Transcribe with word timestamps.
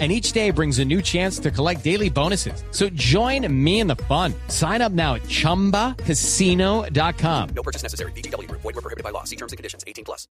And 0.00 0.10
each 0.10 0.32
day 0.32 0.50
brings 0.50 0.80
a 0.80 0.84
new 0.84 1.00
chance 1.00 1.38
to 1.38 1.52
collect 1.52 1.84
daily 1.84 2.10
bonuses. 2.10 2.64
So 2.72 2.88
join 2.96 3.46
me 3.64 3.78
in 3.78 3.86
the 3.86 3.94
fun. 3.94 4.34
Sign 4.48 4.82
up 4.82 4.90
now 4.90 5.14
at 5.14 5.22
chumbacasino.com. 5.28 7.48
No 7.54 7.62
purchase 7.62 7.84
necessary. 7.84 8.10
BGW. 8.16 8.50
Void 8.50 8.64
were 8.64 8.72
prohibited 8.72 9.04
by 9.04 9.10
law. 9.10 9.22
See 9.22 9.36
terms 9.36 9.52
and 9.52 9.56
conditions. 9.56 9.84
18 9.86 10.04
plus. 10.04 10.26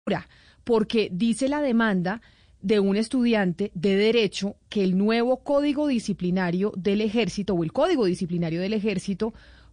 porque 0.64 1.08
dice 1.12 1.48
la 1.48 1.62
demanda 1.62 2.20
de 2.62 2.80
un 2.80 2.96
estudiante 2.96 3.70
de 3.74 3.96
derecho 3.96 4.56
que 4.68 4.84
el 4.84 4.98
nuevo 4.98 5.42
código 5.42 5.86
disciplinario 5.86 6.72
del 6.76 7.00
ejército 7.00 7.54
o 7.54 7.64
el 7.64 7.72
código 7.72 8.04
disciplinario 8.04 8.60
del 8.60 8.74
ejército 8.74 9.32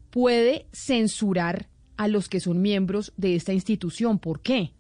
puede 0.10 0.68
censurar 0.72 1.68
a 1.98 2.08
los 2.08 2.30
que 2.30 2.40
son 2.40 2.62
miembros 2.62 3.12
de 3.18 3.36
esta 3.36 3.54
institución. 3.54 4.20
¿Por 4.20 4.42
qué? 4.42 4.74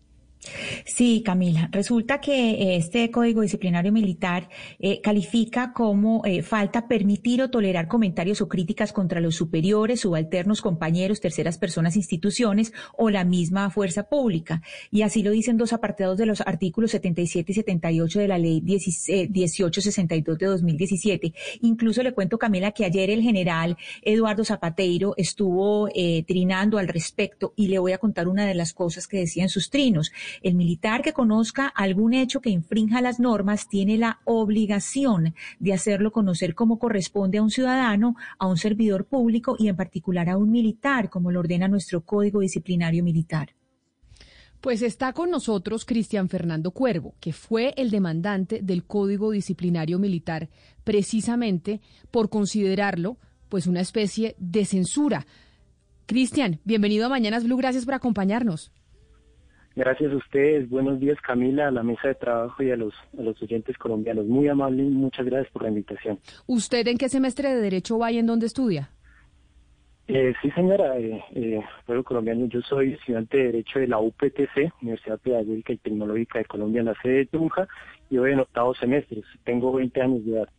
Sí, 0.86 1.22
Camila. 1.26 1.70
Resulta 1.72 2.22
que 2.22 2.52
eh, 2.52 2.78
este 2.78 3.12
Código 3.12 3.42
Disciplinario 3.42 3.92
Militar 3.92 4.50
eh, 4.80 5.02
califica 5.02 5.74
como 5.74 6.26
eh, 6.26 6.42
falta 6.42 6.88
permitir 6.88 7.42
o 7.42 7.50
tolerar 7.50 7.88
comentarios 7.88 8.42
o 8.42 8.48
críticas 8.48 8.94
contra 8.94 9.20
los 9.20 9.36
superiores, 9.36 10.02
subalternos, 10.02 10.62
compañeros, 10.62 11.22
terceras 11.22 11.58
personas, 11.58 11.96
instituciones 11.96 12.74
o 12.98 13.10
la 13.10 13.24
misma 13.24 13.70
fuerza 13.70 14.04
pública. 14.04 14.62
Y 14.92 15.02
así 15.02 15.24
lo 15.24 15.32
dicen 15.32 15.58
dos 15.58 15.74
apartados 15.74 16.18
de 16.18 16.26
los 16.26 16.42
artículos 16.42 16.92
77 16.92 17.52
y 17.52 17.56
78 17.56 18.20
de 18.20 18.28
la 18.28 18.38
Ley 18.38 18.62
1862 18.62 20.38
de 20.38 20.46
2017. 20.46 21.34
Incluso 21.62 22.04
le 22.04 22.14
cuento, 22.14 22.38
Camila, 22.38 22.72
que 22.72 22.86
ayer 22.86 23.10
el 23.10 23.22
general 23.22 23.78
Eduardo 24.02 24.46
Zapateiro 24.46 25.14
estuvo 25.18 25.90
trinando 26.26 26.78
al 26.78 26.88
respecto 26.88 27.54
y 27.56 27.68
le 27.68 27.80
voy 27.80 27.92
a 27.92 27.98
contar 27.98 28.28
una 28.28 28.46
de 28.46 28.56
las 28.56 28.74
cosas 28.74 29.08
que 29.08 29.18
decían 29.18 29.50
sus 29.50 29.70
trinos. 29.70 30.12
El 30.42 30.56
militar 30.56 31.02
que 31.02 31.14
conozca 31.14 31.68
algún 31.68 32.14
hecho 32.14 32.42
que 32.42 32.50
infrinja 32.50 33.02
las 33.02 33.20
normas 33.20 33.68
tiene 33.68 33.98
la 33.98 34.20
obligación 34.26 35.36
de 35.60 35.74
hacerlo 35.74 36.12
conocer 36.12 36.56
como 36.56 36.80
corresponde 36.80 37.38
a 37.38 37.44
un 37.44 37.52
ciudadano, 37.52 38.16
a 38.40 38.48
un 38.48 38.58
servidor 38.58 39.06
público 39.06 39.56
y 39.58 39.68
en 39.68 39.76
particular 39.76 40.30
a 40.30 40.38
un 40.38 40.52
militar, 40.52 41.10
como 41.10 41.32
lo 41.32 41.40
ordena 41.40 41.68
nuestro 41.68 42.02
Código 42.02 42.40
Disciplinario 42.40 43.04
Militar. 43.04 43.56
Pues 44.62 44.82
está 44.82 45.14
con 45.14 45.30
nosotros 45.30 45.86
Cristian 45.86 46.30
Fernando 46.30 46.72
Cuervo, 46.72 47.14
que 47.20 47.32
fue 47.32 47.74
el 47.78 47.92
demandante 47.92 48.62
del 48.64 48.86
Código 48.86 49.32
Disciplinario 49.32 50.00
Militar, 50.00 50.50
precisamente 50.84 51.80
por 52.10 52.30
considerarlo 52.30 53.18
pues 53.50 53.68
una 53.68 53.82
especie 53.82 54.36
de 54.40 54.66
censura. 54.66 55.26
Cristian, 56.06 56.60
bienvenido 56.64 57.06
a 57.06 57.10
Mañanas 57.10 57.44
Blue, 57.44 57.58
gracias 57.58 57.86
por 57.86 57.94
acompañarnos. 57.94 58.72
Gracias 59.78 60.12
a 60.12 60.16
ustedes. 60.16 60.68
Buenos 60.72 61.00
días, 61.00 61.22
Camila, 61.22 61.68
a 61.68 61.72
la 61.72 61.84
mesa 61.84 62.08
de 62.08 62.16
trabajo 62.16 62.64
y 62.64 62.72
a 62.72 62.76
los, 62.76 62.96
a 63.16 63.22
los 63.22 63.40
oyentes 63.44 63.78
colombianos. 63.78 64.26
Muy 64.26 64.48
amable 64.48 64.82
y 64.82 64.90
muchas 64.90 65.24
gracias 65.24 65.54
por 65.54 65.62
la 65.62 65.70
invitación. 65.70 66.18
¿Usted 66.48 66.88
en 66.88 66.98
qué 66.98 67.08
semestre 67.10 67.54
de 67.54 67.62
Derecho 67.62 68.00
va 68.00 68.12
y 68.12 68.18
en 68.18 68.26
dónde 68.26 68.48
estudia? 68.48 68.90
Eh, 70.08 70.34
sí, 70.42 70.50
señora, 70.50 70.98
eh, 70.98 71.24
eh, 71.36 71.62
pueblo 71.86 72.04
colombiano. 72.04 72.48
Yo 72.48 72.60
soy 72.62 72.94
estudiante 72.94 73.38
de 73.38 73.44
Derecho 73.44 73.78
de 73.78 73.88
la 73.88 74.00
UPTC, 74.00 74.74
Universidad 74.82 75.20
Pedagógica 75.20 75.74
y 75.74 75.78
Tecnológica 75.78 76.40
de 76.40 76.46
Colombia, 76.46 76.80
en 76.80 76.86
la 76.88 76.96
sede 77.04 77.14
de 77.14 77.26
Tunja, 77.28 77.68
y 78.10 78.18
voy 78.18 78.32
en 78.32 78.40
octavo 78.40 78.74
semestre. 78.74 79.22
Tengo 79.44 79.74
20 79.74 80.02
años 80.02 80.26
de 80.26 80.32
edad. 80.32 80.50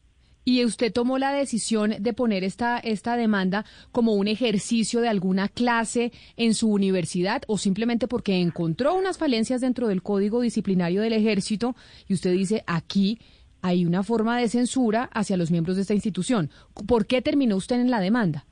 ¿Y 0.50 0.64
usted 0.64 0.90
tomó 0.90 1.18
la 1.18 1.30
decisión 1.30 1.92
de 2.00 2.14
poner 2.14 2.42
esta, 2.42 2.78
esta 2.78 3.18
demanda 3.18 3.66
como 3.92 4.14
un 4.14 4.28
ejercicio 4.28 5.02
de 5.02 5.08
alguna 5.10 5.48
clase 5.48 6.10
en 6.38 6.54
su 6.54 6.72
universidad 6.72 7.42
o 7.48 7.58
simplemente 7.58 8.08
porque 8.08 8.40
encontró 8.40 8.94
unas 8.94 9.18
falencias 9.18 9.60
dentro 9.60 9.88
del 9.88 10.02
código 10.02 10.40
disciplinario 10.40 11.02
del 11.02 11.12
ejército 11.12 11.74
y 12.06 12.14
usted 12.14 12.32
dice 12.32 12.64
aquí 12.66 13.18
hay 13.60 13.84
una 13.84 14.02
forma 14.02 14.38
de 14.38 14.48
censura 14.48 15.10
hacia 15.12 15.36
los 15.36 15.50
miembros 15.50 15.76
de 15.76 15.82
esta 15.82 15.92
institución? 15.92 16.48
¿Por 16.86 17.04
qué 17.04 17.20
terminó 17.20 17.56
usted 17.56 17.78
en 17.78 17.90
la 17.90 18.00
demanda? 18.00 18.46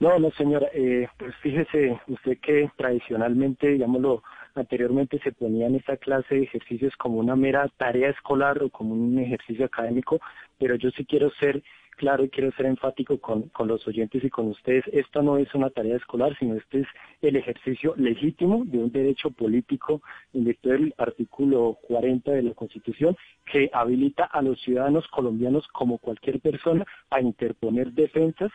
No, 0.00 0.18
no, 0.18 0.32
señora. 0.32 0.66
Eh, 0.74 1.06
pues 1.16 1.32
fíjese 1.44 2.00
usted 2.08 2.38
que 2.42 2.68
tradicionalmente, 2.76 3.68
digámoslo, 3.68 4.24
anteriormente 4.60 5.18
se 5.20 5.32
ponía 5.32 5.66
en 5.66 5.76
esta 5.76 5.96
clase 5.96 6.34
de 6.34 6.42
ejercicios 6.42 6.96
como 6.96 7.18
una 7.18 7.36
mera 7.36 7.68
tarea 7.76 8.10
escolar 8.10 8.62
o 8.62 8.70
como 8.70 8.94
un 8.94 9.18
ejercicio 9.18 9.66
académico, 9.66 10.20
pero 10.58 10.74
yo 10.76 10.90
sí 10.90 11.04
quiero 11.04 11.30
ser 11.40 11.62
claro 12.00 12.24
y 12.24 12.30
quiero 12.30 12.50
ser 12.52 12.64
enfático 12.64 13.18
con, 13.20 13.50
los 13.66 13.86
oyentes 13.86 14.24
y 14.24 14.30
con 14.30 14.48
ustedes. 14.48 14.84
Esto 14.90 15.20
no 15.22 15.36
es 15.36 15.54
una 15.54 15.68
tarea 15.68 15.96
escolar, 15.96 16.34
sino 16.38 16.54
este 16.56 16.80
es 16.80 16.86
el 17.20 17.36
ejercicio 17.36 17.94
legítimo 17.98 18.64
de 18.64 18.78
un 18.78 18.90
derecho 18.90 19.30
político 19.30 20.00
en 20.32 20.44
virtud 20.44 20.70
del 20.70 20.94
artículo 20.96 21.78
40 21.86 22.32
de 22.32 22.42
la 22.42 22.54
Constitución 22.54 23.16
que 23.44 23.68
habilita 23.74 24.24
a 24.24 24.40
los 24.40 24.58
ciudadanos 24.62 25.06
colombianos 25.08 25.68
como 25.68 25.98
cualquier 25.98 26.40
persona 26.40 26.86
a 27.10 27.20
interponer 27.20 27.92
defensas 27.92 28.50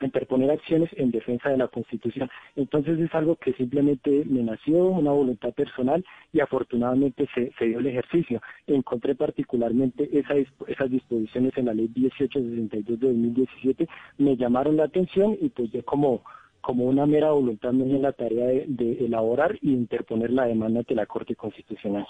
interponer 0.00 0.50
acciones 0.50 0.90
en 0.96 1.10
defensa 1.10 1.50
de 1.50 1.56
la 1.56 1.68
Constitución. 1.68 2.28
Entonces 2.56 2.98
es 2.98 3.14
algo 3.14 3.36
que 3.36 3.52
simplemente 3.54 4.24
me 4.26 4.42
nació, 4.42 4.86
una 4.86 5.10
voluntad 5.10 5.52
personal 5.52 6.04
y 6.32 6.40
afortunadamente 6.40 7.28
se, 7.34 7.52
dio 7.64 7.78
el 7.78 7.86
ejercicio. 7.86 8.40
Encontré 8.66 9.14
particularmente 9.14 10.08
esas 10.12 10.90
disposiciones 10.90 11.56
en 11.56 11.66
la 11.66 11.74
ley 11.74 11.90
1862 11.94 13.00
de 13.00 13.06
2017, 13.08 13.88
me 14.18 14.36
llamaron 14.36 14.76
la 14.76 14.84
atención 14.84 15.36
y 15.40 15.48
pues 15.50 15.70
yo 15.72 15.84
como 15.84 16.22
como 16.60 16.84
una 16.84 17.06
mera 17.06 17.30
voluntad 17.30 17.72
me 17.72 17.84
di 17.84 17.98
la 17.98 18.12
tarea 18.12 18.46
de, 18.46 18.64
de 18.66 19.04
elaborar 19.06 19.56
y 19.62 19.72
interponer 19.72 20.30
la 20.30 20.46
demanda 20.46 20.80
ante 20.80 20.94
la 20.94 21.06
Corte 21.06 21.34
Constitucional. 21.36 22.06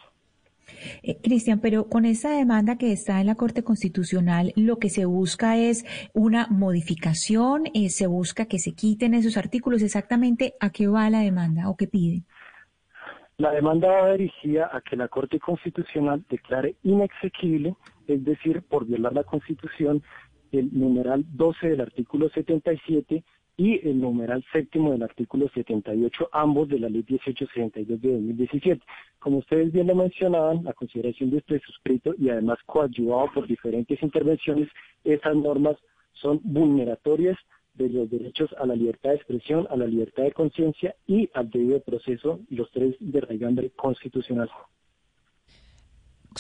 Eh, 1.03 1.19
Cristian, 1.23 1.61
pero 1.61 1.89
con 1.89 2.05
esa 2.05 2.31
demanda 2.31 2.77
que 2.79 2.93
está 2.93 3.21
en 3.21 3.27
la 3.27 3.35
Corte 3.35 3.63
Constitucional, 3.63 4.53
lo 4.57 4.79
que 4.79 4.91
se 4.91 5.05
busca 5.05 5.57
es 5.57 5.85
una 6.15 6.47
modificación, 6.49 7.65
eh, 7.75 7.91
se 7.91 8.07
busca 8.07 8.47
que 8.47 8.59
se 8.59 8.75
quiten 8.75 9.15
esos 9.15 9.37
artículos. 9.37 9.83
Exactamente 9.83 10.55
a 10.61 10.71
qué 10.71 10.87
va 10.87 11.11
la 11.11 11.21
demanda 11.21 11.69
o 11.69 11.77
qué 11.77 11.87
pide. 11.87 12.23
La 13.37 13.53
demanda 13.53 13.89
va 13.89 14.13
dirigida 14.13 14.69
a 14.73 14.81
que 14.81 14.97
la 14.97 15.07
Corte 15.07 15.39
Constitucional 15.39 16.25
declare 16.29 16.75
inexequible, 16.83 17.77
es 18.09 18.25
decir, 18.25 18.63
por 18.63 18.85
violar 18.85 19.13
la 19.13 19.23
Constitución, 19.23 20.03
el 20.51 20.71
numeral 20.73 21.25
12 21.29 21.69
del 21.69 21.81
artículo 21.81 22.31
77 22.31 23.23
y 23.59 23.87
el 23.87 24.01
numeral 24.01 24.43
séptimo 24.53 24.93
del 24.93 25.03
artículo 25.03 25.51
78, 25.53 26.31
ambos 26.33 26.69
de 26.69 26.79
la 26.79 26.89
ley 26.89 27.05
1862 27.09 28.01
de 28.01 28.13
2017. 28.13 28.83
Como 29.19 29.39
ustedes 29.39 29.73
bien 29.73 29.89
lo 29.89 29.97
mencionaban, 29.97 30.63
la 30.63 30.73
consideración 30.73 31.31
de 31.31 31.39
este 31.39 31.59
suscrito 31.59 32.15
y 32.17 32.31
además 32.31 32.59
coadyuvado 32.67 33.33
por 33.35 33.49
diferentes 33.49 34.01
intervenciones, 34.01 34.69
esas 35.03 35.35
normas 35.35 35.77
son 36.13 36.41
vulneratorias 36.45 37.37
de 37.75 37.89
los 37.89 38.09
derechos 38.09 38.49
a 38.61 38.65
la 38.65 38.77
libertad 38.77 39.11
de 39.11 39.17
expresión, 39.17 39.67
a 39.71 39.77
la 39.77 39.87
libertad 39.87 40.23
de 40.23 40.33
conciencia 40.33 40.95
y 41.09 41.29
al 41.35 41.51
debido 41.51 41.81
proceso, 41.81 42.39
los 42.51 42.71
tres 42.71 42.95
de 43.01 43.21
raigambre 43.21 43.71
constitucional. 43.71 44.49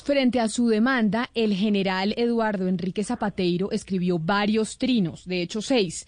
Frente 0.04 0.38
a 0.38 0.48
su 0.48 0.68
demanda, 0.68 1.30
el 1.34 1.52
general 1.54 2.14
Eduardo 2.16 2.68
Enrique 2.68 3.02
Zapateiro 3.02 3.72
escribió 3.72 4.20
varios 4.20 4.78
trinos, 4.78 5.26
de 5.26 5.42
hecho 5.42 5.60
seis, 5.60 6.06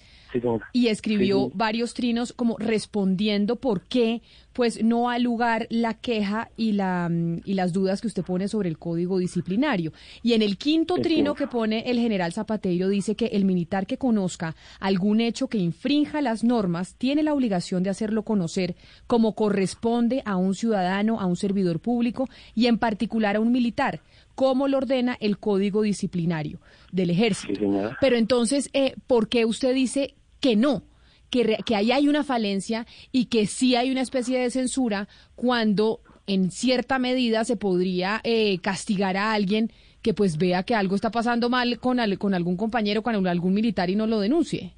y 0.72 0.88
escribió 0.88 1.50
varios 1.54 1.94
trinos 1.94 2.32
como 2.32 2.56
respondiendo 2.58 3.56
por 3.56 3.82
qué 3.82 4.22
pues 4.52 4.82
no 4.82 5.08
ha 5.08 5.18
lugar 5.18 5.66
la 5.70 5.94
queja 5.94 6.50
y, 6.56 6.72
la, 6.72 7.08
mm, 7.08 7.42
y 7.44 7.54
las 7.54 7.72
dudas 7.72 8.00
que 8.00 8.08
usted 8.08 8.24
pone 8.24 8.48
sobre 8.48 8.68
el 8.68 8.78
código 8.78 9.18
disciplinario. 9.18 9.92
Y 10.22 10.32
en 10.32 10.42
el 10.42 10.56
quinto 10.58 10.96
trino 10.96 11.34
que 11.34 11.46
pone 11.46 11.88
el 11.88 11.98
general 11.98 12.32
Zapateiro 12.32 12.88
dice 12.88 13.14
que 13.14 13.26
el 13.26 13.44
militar 13.44 13.86
que 13.86 13.96
conozca 13.96 14.56
algún 14.80 15.20
hecho 15.20 15.48
que 15.48 15.58
infrinja 15.58 16.20
las 16.20 16.44
normas 16.44 16.94
tiene 16.96 17.22
la 17.22 17.32
obligación 17.32 17.82
de 17.82 17.90
hacerlo 17.90 18.24
conocer 18.24 18.74
como 19.06 19.34
corresponde 19.34 20.22
a 20.24 20.36
un 20.36 20.54
ciudadano, 20.54 21.20
a 21.20 21.26
un 21.26 21.36
servidor 21.36 21.80
público 21.80 22.28
y 22.54 22.66
en 22.66 22.78
particular 22.78 23.36
a 23.36 23.40
un 23.40 23.52
militar 23.52 24.00
como 24.34 24.68
lo 24.68 24.78
ordena 24.78 25.16
el 25.20 25.38
código 25.38 25.82
disciplinario 25.82 26.60
del 26.92 27.10
ejército. 27.10 27.60
Pero 28.00 28.16
entonces, 28.16 28.70
eh, 28.72 28.94
¿por 29.06 29.28
qué 29.28 29.44
usted 29.44 29.74
dice 29.74 30.14
que 30.40 30.56
no, 30.56 30.82
que, 31.30 31.58
que 31.64 31.76
ahí 31.76 31.92
hay 31.92 32.08
una 32.08 32.24
falencia 32.24 32.86
y 33.12 33.26
que 33.26 33.46
sí 33.46 33.76
hay 33.76 33.90
una 33.90 34.00
especie 34.00 34.38
de 34.38 34.50
censura 34.50 35.08
cuando 35.34 36.00
en 36.26 36.50
cierta 36.50 36.98
medida 36.98 37.44
se 37.44 37.56
podría 37.56 38.20
eh, 38.24 38.58
castigar 38.60 39.16
a 39.16 39.32
alguien 39.32 39.70
que 40.02 40.14
pues 40.14 40.38
vea 40.38 40.62
que 40.62 40.74
algo 40.74 40.94
está 40.94 41.10
pasando 41.10 41.50
mal 41.50 41.78
con, 41.78 41.98
con 42.18 42.34
algún 42.34 42.56
compañero, 42.56 43.02
con 43.02 43.26
algún 43.26 43.54
militar 43.54 43.90
y 43.90 43.96
no 43.96 44.06
lo 44.06 44.20
denuncie. 44.20 44.72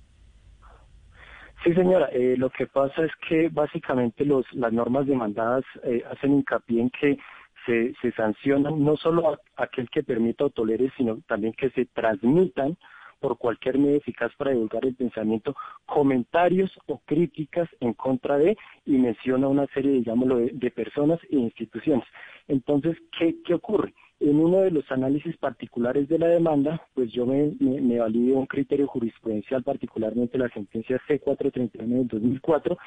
Sí, 1.63 1.73
señora. 1.75 2.09
Eh, 2.13 2.35
lo 2.37 2.51
que 2.51 2.67
pasa 2.67 3.05
es 3.05 3.13
que 3.29 3.49
básicamente 3.49 4.25
los, 4.25 4.45
las 4.53 4.73
normas 4.73 5.07
demandadas 5.07 5.63
eh, 5.85 6.03
hacen 6.11 6.33
hincapié 6.33 6.81
en 6.81 6.91
que 6.91 7.19
se, 7.67 7.95
se 8.03 8.11
sancionan 8.13 8.85
no 8.85 8.97
solo 8.97 9.35
a 9.35 9.39
aquel 9.63 9.89
que 9.89 10.03
permita 10.03 10.47
o 10.47 10.51
tolere, 10.51 10.91
sino 10.97 11.19
también 11.29 11.53
que 11.53 11.71
se 11.71 11.87
transmitan 11.87 12.77
por 13.23 13.39
cualquier 13.39 13.79
medio 13.79 13.97
eficaz 13.97 14.33
para 14.37 14.51
divulgar 14.51 14.85
el 14.85 14.97
pensamiento, 14.97 15.55
comentarios 15.87 16.71
o 16.87 17.01
críticas 17.07 17.69
en 17.81 17.95
contra 17.95 18.37
de, 18.37 18.57
y 18.85 18.99
menciona 18.99 19.49
una 19.49 19.67
serie, 19.69 19.93
digámoslo, 19.93 20.37
de, 20.37 20.51
de 20.53 20.71
personas 20.73 21.21
e 21.31 21.37
instituciones. 21.37 22.05
Entonces, 22.49 22.97
¿qué, 23.19 23.37
¿qué 23.45 23.55
ocurre? 23.55 23.95
En 24.21 24.39
uno 24.39 24.61
de 24.61 24.71
los 24.71 24.91
análisis 24.93 25.37
particulares 25.37 26.09
de 26.09 26.19
la 26.19 26.29
demanda, 26.29 26.81
pues 26.95 27.11
yo 27.13 27.27
me, 27.27 27.57
me, 27.59 27.99
valido 27.99 28.39
un 28.39 28.47
criterio 28.47 28.87
jurisprudencial, 28.87 29.65
particularmente 29.65 30.39
la 30.39 30.49
sentencia 30.51 31.01
C439 31.09 31.87
del 31.87 32.09
2004, 32.09 32.79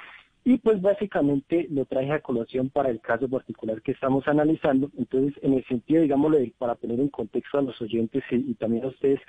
y 0.46 0.60
pues 0.60 0.80
básicamente 0.80 1.68
lo 1.72 1.86
traje 1.86 2.12
a 2.12 2.22
colación 2.22 2.70
para 2.70 2.90
el 2.90 3.02
caso 3.02 3.28
particular 3.28 3.82
que 3.82 3.92
estamos 3.92 4.28
analizando. 4.28 4.92
Entonces, 4.98 5.34
en 5.42 5.56
el 5.56 5.66
sentido, 5.66 6.04
digámoslo, 6.04 6.38
para 6.60 6.76
poner 6.76 7.00
en 7.00 7.10
contexto 7.10 7.58
a 7.58 7.64
los 7.64 7.82
oyentes 7.82 8.24
y, 8.30 8.54
también 8.54 8.86
a 8.86 8.90
ustedes, 8.90 9.20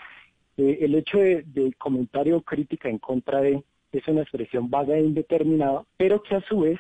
eh, 0.57 0.79
el 0.81 0.95
hecho 0.95 1.19
de, 1.19 1.43
de 1.43 1.73
comentario 1.75 2.39
o 2.39 2.43
crítica 2.43 2.89
en 2.89 2.99
contra 2.99 3.41
de 3.41 3.63
es 3.93 4.07
una 4.09 4.23
expresión 4.23 4.69
vaga 4.71 4.97
e 4.97 5.01
indeterminada, 5.01 5.85
pero 5.97 6.23
que 6.23 6.35
a 6.35 6.41
su 6.43 6.61
vez 6.61 6.79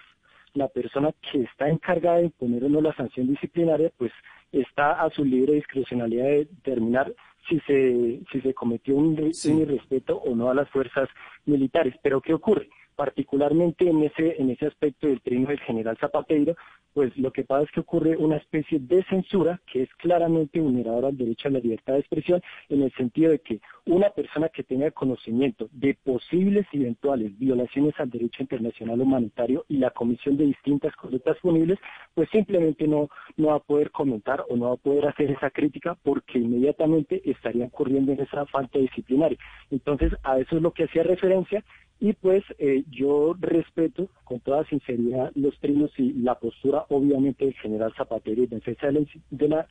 la 0.55 0.69
persona 0.69 1.12
que 1.31 1.43
está 1.43 1.69
encargada 1.69 2.19
de 2.19 2.25
imponer 2.25 2.64
o 2.64 2.69
no 2.69 2.81
la 2.81 2.94
sanción 2.94 3.28
disciplinaria, 3.28 3.90
pues 3.96 4.12
está 4.52 5.02
a 5.02 5.11
su 5.11 5.25
libre 5.25 5.55
discrecionalidad 5.55 6.25
de 6.25 6.44
determinar 6.46 7.12
si 7.49 7.61
se, 7.61 8.20
si 8.32 8.40
se 8.40 8.55
cometió 8.55 8.96
un, 8.96 9.19
un 9.19 9.61
irrespeto 9.61 10.17
o 10.17 10.34
no 10.34 10.50
a 10.50 10.55
las 10.55 10.69
fuerzas 10.70 11.08
militares. 11.44 11.94
Pero 12.02 12.20
¿qué 12.20 12.34
ocurre? 12.34 12.69
particularmente 12.96 13.88
en 13.88 14.02
ese, 14.05 14.40
en 14.40 14.50
ese 14.50 14.67
aspecto 14.67 15.06
del 15.06 15.20
trino 15.20 15.49
del 15.49 15.61
general 15.61 15.99
Zapateiro, 15.99 16.56
pues 16.96 17.14
lo 17.19 17.31
que 17.31 17.44
pasa 17.44 17.64
es 17.64 17.70
que 17.72 17.81
ocurre 17.81 18.16
una 18.16 18.38
especie 18.38 18.78
de 18.78 19.04
censura 19.04 19.60
que 19.70 19.82
es 19.82 19.94
claramente 19.96 20.62
vulneradora 20.62 21.08
al 21.08 21.16
derecho 21.19 21.48
a 21.48 21.50
la 21.50 21.58
libertad 21.58 21.93
de 21.93 21.98
expresión, 21.98 22.40
en 22.70 22.82
el 22.82 22.90
sentido 22.94 23.32
de 23.32 23.40
que 23.40 23.60
una 23.84 24.08
persona 24.08 24.48
que 24.48 24.62
tenga 24.62 24.90
conocimiento 24.93 25.69
de 25.72 25.93
posibles 25.93 26.66
y 26.72 26.78
eventuales 26.78 27.38
violaciones 27.38 27.93
al 27.98 28.08
derecho 28.08 28.43
internacional 28.43 28.98
humanitario 28.98 29.66
y 29.69 29.76
la 29.76 29.90
comisión 29.90 30.38
de 30.38 30.46
distintas 30.46 30.96
conductas 30.96 31.37
punibles, 31.43 31.78
pues 32.14 32.31
simplemente 32.31 32.88
no, 32.88 33.10
no 33.37 33.49
va 33.49 33.56
a 33.56 33.60
poder 33.60 33.90
comentar 33.90 34.46
o 34.49 34.56
no 34.56 34.69
va 34.69 34.75
a 34.76 34.78
poder 34.78 35.06
hacer 35.06 35.31
esa 35.31 35.50
crítica 35.50 35.99
porque 36.02 36.38
inmediatamente 36.38 37.20
estaría 37.31 37.66
ocurriendo 37.66 38.12
en 38.12 38.20
esa 38.22 38.46
falta 38.46 38.78
disciplinaria. 38.78 39.37
Entonces, 39.70 40.14
a 40.22 40.38
eso 40.38 40.56
es 40.56 40.62
lo 40.62 40.70
que 40.70 40.84
hacía 40.84 41.02
referencia 41.02 41.62
y 41.99 42.12
pues 42.12 42.44
eh, 42.58 42.84
yo 42.90 43.34
respeto 43.38 44.08
con 44.25 44.40
toda 44.40 44.64
sinceridad 44.66 45.32
los 45.34 45.58
trinos 45.60 45.90
y 45.99 46.12
la 46.12 46.38
postura, 46.38 46.84
obviamente, 46.88 47.44
del 47.44 47.54
general 47.54 47.92
Zapatero 47.96 48.42
y 48.42 48.46
defensa 48.46 48.88
de 49.30 49.48
la, 49.48 49.66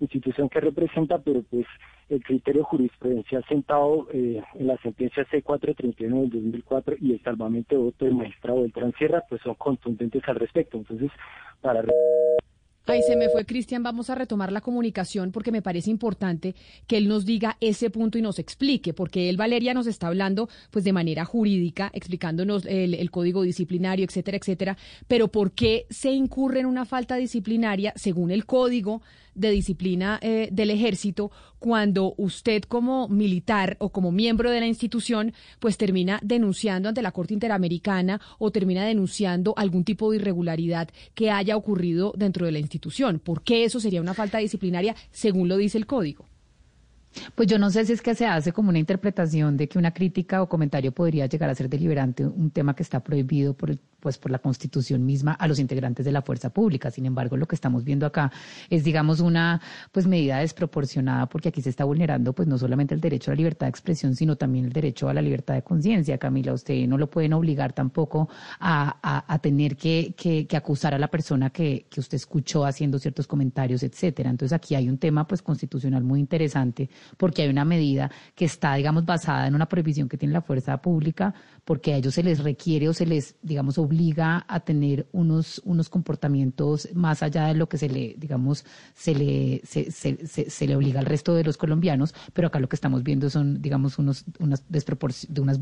institución 0.00 0.48
que 0.48 0.60
representa, 0.60 1.18
pero 1.18 1.42
pues 1.42 1.64
el 2.08 2.22
criterio 2.24 2.64
jurisprudencial 2.64 3.44
sentado 3.48 4.08
eh, 4.12 4.42
en 4.54 4.66
la 4.66 4.76
sentencia 4.78 5.24
C431 5.28 6.22
del 6.22 6.30
2004 6.30 6.96
y 7.00 7.12
el 7.12 7.22
salvamento 7.22 7.76
de 7.76 7.82
voto 7.82 8.04
del 8.04 8.16
magistrado 8.16 8.62
del 8.62 8.72
Transierra, 8.72 9.22
pues 9.28 9.40
son 9.42 9.54
contundentes 9.54 10.22
al 10.26 10.36
respecto. 10.36 10.78
Entonces, 10.78 11.10
para... 11.60 11.84
Ahí 12.86 13.00
se 13.02 13.14
me 13.14 13.28
fue 13.28 13.44
Cristian, 13.44 13.84
vamos 13.84 14.10
a 14.10 14.16
retomar 14.16 14.50
la 14.50 14.60
comunicación 14.60 15.30
porque 15.30 15.52
me 15.52 15.62
parece 15.62 15.88
importante 15.90 16.56
que 16.88 16.96
él 16.96 17.06
nos 17.06 17.24
diga 17.24 17.56
ese 17.60 17.90
punto 17.90 18.18
y 18.18 18.22
nos 18.22 18.40
explique, 18.40 18.92
porque 18.92 19.28
él, 19.28 19.36
Valeria, 19.36 19.72
nos 19.72 19.86
está 19.86 20.08
hablando 20.08 20.48
pues 20.72 20.84
de 20.84 20.92
manera 20.92 21.24
jurídica, 21.24 21.90
explicándonos 21.94 22.66
el, 22.66 22.94
el 22.94 23.10
código 23.12 23.42
disciplinario, 23.42 24.04
etcétera, 24.04 24.36
etcétera, 24.36 24.76
pero 25.06 25.28
¿por 25.28 25.52
qué 25.52 25.86
se 25.90 26.10
incurre 26.10 26.60
en 26.60 26.66
una 26.66 26.84
falta 26.84 27.14
disciplinaria 27.14 27.92
según 27.94 28.32
el 28.32 28.46
código 28.46 29.00
de 29.34 29.50
disciplina 29.50 30.18
eh, 30.22 30.48
del 30.52 30.70
ejército 30.70 31.30
cuando 31.58 32.14
usted 32.16 32.62
como 32.62 33.08
militar 33.08 33.76
o 33.78 33.90
como 33.90 34.12
miembro 34.12 34.50
de 34.50 34.60
la 34.60 34.66
institución 34.66 35.32
pues 35.58 35.76
termina 35.76 36.18
denunciando 36.22 36.88
ante 36.88 37.02
la 37.02 37.12
Corte 37.12 37.34
Interamericana 37.34 38.20
o 38.38 38.50
termina 38.50 38.84
denunciando 38.84 39.54
algún 39.56 39.84
tipo 39.84 40.10
de 40.10 40.16
irregularidad 40.16 40.88
que 41.14 41.30
haya 41.30 41.56
ocurrido 41.56 42.12
dentro 42.16 42.46
de 42.46 42.52
la 42.52 42.58
institución. 42.58 43.18
¿Por 43.18 43.42
qué 43.42 43.64
eso 43.64 43.80
sería 43.80 44.00
una 44.00 44.14
falta 44.14 44.38
disciplinaria 44.38 44.94
según 45.10 45.48
lo 45.48 45.56
dice 45.56 45.78
el 45.78 45.86
código? 45.86 46.26
Pues 47.34 47.48
yo 47.48 47.58
no 47.58 47.70
sé 47.70 47.84
si 47.84 47.92
es 47.92 48.02
que 48.02 48.14
se 48.14 48.26
hace 48.26 48.52
como 48.52 48.70
una 48.70 48.78
interpretación 48.78 49.56
de 49.56 49.68
que 49.68 49.78
una 49.78 49.92
crítica 49.92 50.42
o 50.42 50.48
comentario 50.48 50.92
podría 50.92 51.26
llegar 51.26 51.50
a 51.50 51.54
ser 51.54 51.68
deliberante, 51.68 52.24
un 52.26 52.50
tema 52.50 52.74
que 52.74 52.82
está 52.82 53.00
prohibido 53.00 53.54
por 53.54 53.70
el 53.70 53.78
pues 54.02 54.18
por 54.18 54.32
la 54.32 54.40
Constitución 54.40 55.06
misma 55.06 55.32
a 55.32 55.46
los 55.46 55.60
integrantes 55.60 56.04
de 56.04 56.10
la 56.10 56.22
fuerza 56.22 56.50
pública. 56.50 56.90
Sin 56.90 57.06
embargo, 57.06 57.36
lo 57.36 57.46
que 57.46 57.54
estamos 57.54 57.84
viendo 57.84 58.04
acá 58.04 58.32
es, 58.68 58.82
digamos, 58.82 59.20
una 59.20 59.60
pues 59.92 60.08
medida 60.08 60.38
desproporcionada 60.38 61.26
porque 61.26 61.50
aquí 61.50 61.62
se 61.62 61.70
está 61.70 61.84
vulnerando 61.84 62.32
pues 62.32 62.48
no 62.48 62.58
solamente 62.58 62.94
el 62.94 63.00
derecho 63.00 63.30
a 63.30 63.34
la 63.34 63.38
libertad 63.38 63.66
de 63.66 63.70
expresión, 63.70 64.16
sino 64.16 64.34
también 64.34 64.64
el 64.64 64.72
derecho 64.72 65.08
a 65.08 65.14
la 65.14 65.22
libertad 65.22 65.54
de 65.54 65.62
conciencia. 65.62 66.18
Camila, 66.18 66.52
usted 66.52 66.86
no 66.88 66.98
lo 66.98 67.08
pueden 67.08 67.32
obligar 67.32 67.72
tampoco 67.72 68.28
a, 68.58 69.22
a, 69.28 69.38
tener 69.38 69.76
que, 69.76 70.14
que, 70.16 70.56
acusar 70.56 70.94
a 70.94 70.98
la 70.98 71.08
persona 71.08 71.50
que, 71.50 71.86
que 71.88 72.00
usted 72.00 72.16
escuchó 72.16 72.64
haciendo 72.64 72.98
ciertos 72.98 73.28
comentarios, 73.28 73.84
etcétera. 73.84 74.30
Entonces 74.30 74.52
aquí 74.52 74.74
hay 74.74 74.88
un 74.88 74.98
tema 74.98 75.28
pues 75.28 75.42
constitucional 75.42 76.02
muy 76.02 76.18
interesante 76.18 76.90
porque 77.16 77.42
hay 77.42 77.48
una 77.50 77.64
medida 77.64 78.10
que 78.34 78.46
está, 78.46 78.74
digamos, 78.74 79.04
basada 79.04 79.46
en 79.46 79.54
una 79.54 79.66
prohibición 79.66 80.08
que 80.08 80.18
tiene 80.18 80.34
la 80.34 80.42
fuerza 80.42 80.76
pública 80.82 81.32
porque 81.64 81.94
a 81.94 81.98
ellos 81.98 82.14
se 82.14 82.24
les 82.24 82.42
requiere 82.42 82.88
o 82.88 82.92
se 82.92 83.06
les, 83.06 83.36
digamos, 83.42 83.78
obliga 83.78 83.91
a 84.48 84.60
tener 84.60 85.06
unos, 85.12 85.60
unos 85.64 85.88
comportamientos 85.88 86.88
más 86.94 87.22
allá 87.22 87.46
de 87.46 87.54
lo 87.54 87.68
que 87.68 87.78
se 87.78 87.88
le, 87.88 88.14
digamos, 88.18 88.64
se 88.94 89.14
le, 89.14 89.60
se, 89.64 89.90
se, 89.90 90.26
se, 90.26 90.66
le 90.66 90.76
obliga 90.76 91.00
al 91.00 91.06
resto 91.06 91.34
de 91.34 91.44
los 91.44 91.56
colombianos, 91.56 92.14
pero 92.32 92.48
acá 92.48 92.58
lo 92.58 92.68
que 92.68 92.76
estamos 92.76 93.02
viendo 93.02 93.30
son, 93.30 93.60
digamos, 93.60 93.98
unos, 93.98 94.24
unas 94.38 94.64
de 94.70 95.40
unas, 95.40 95.60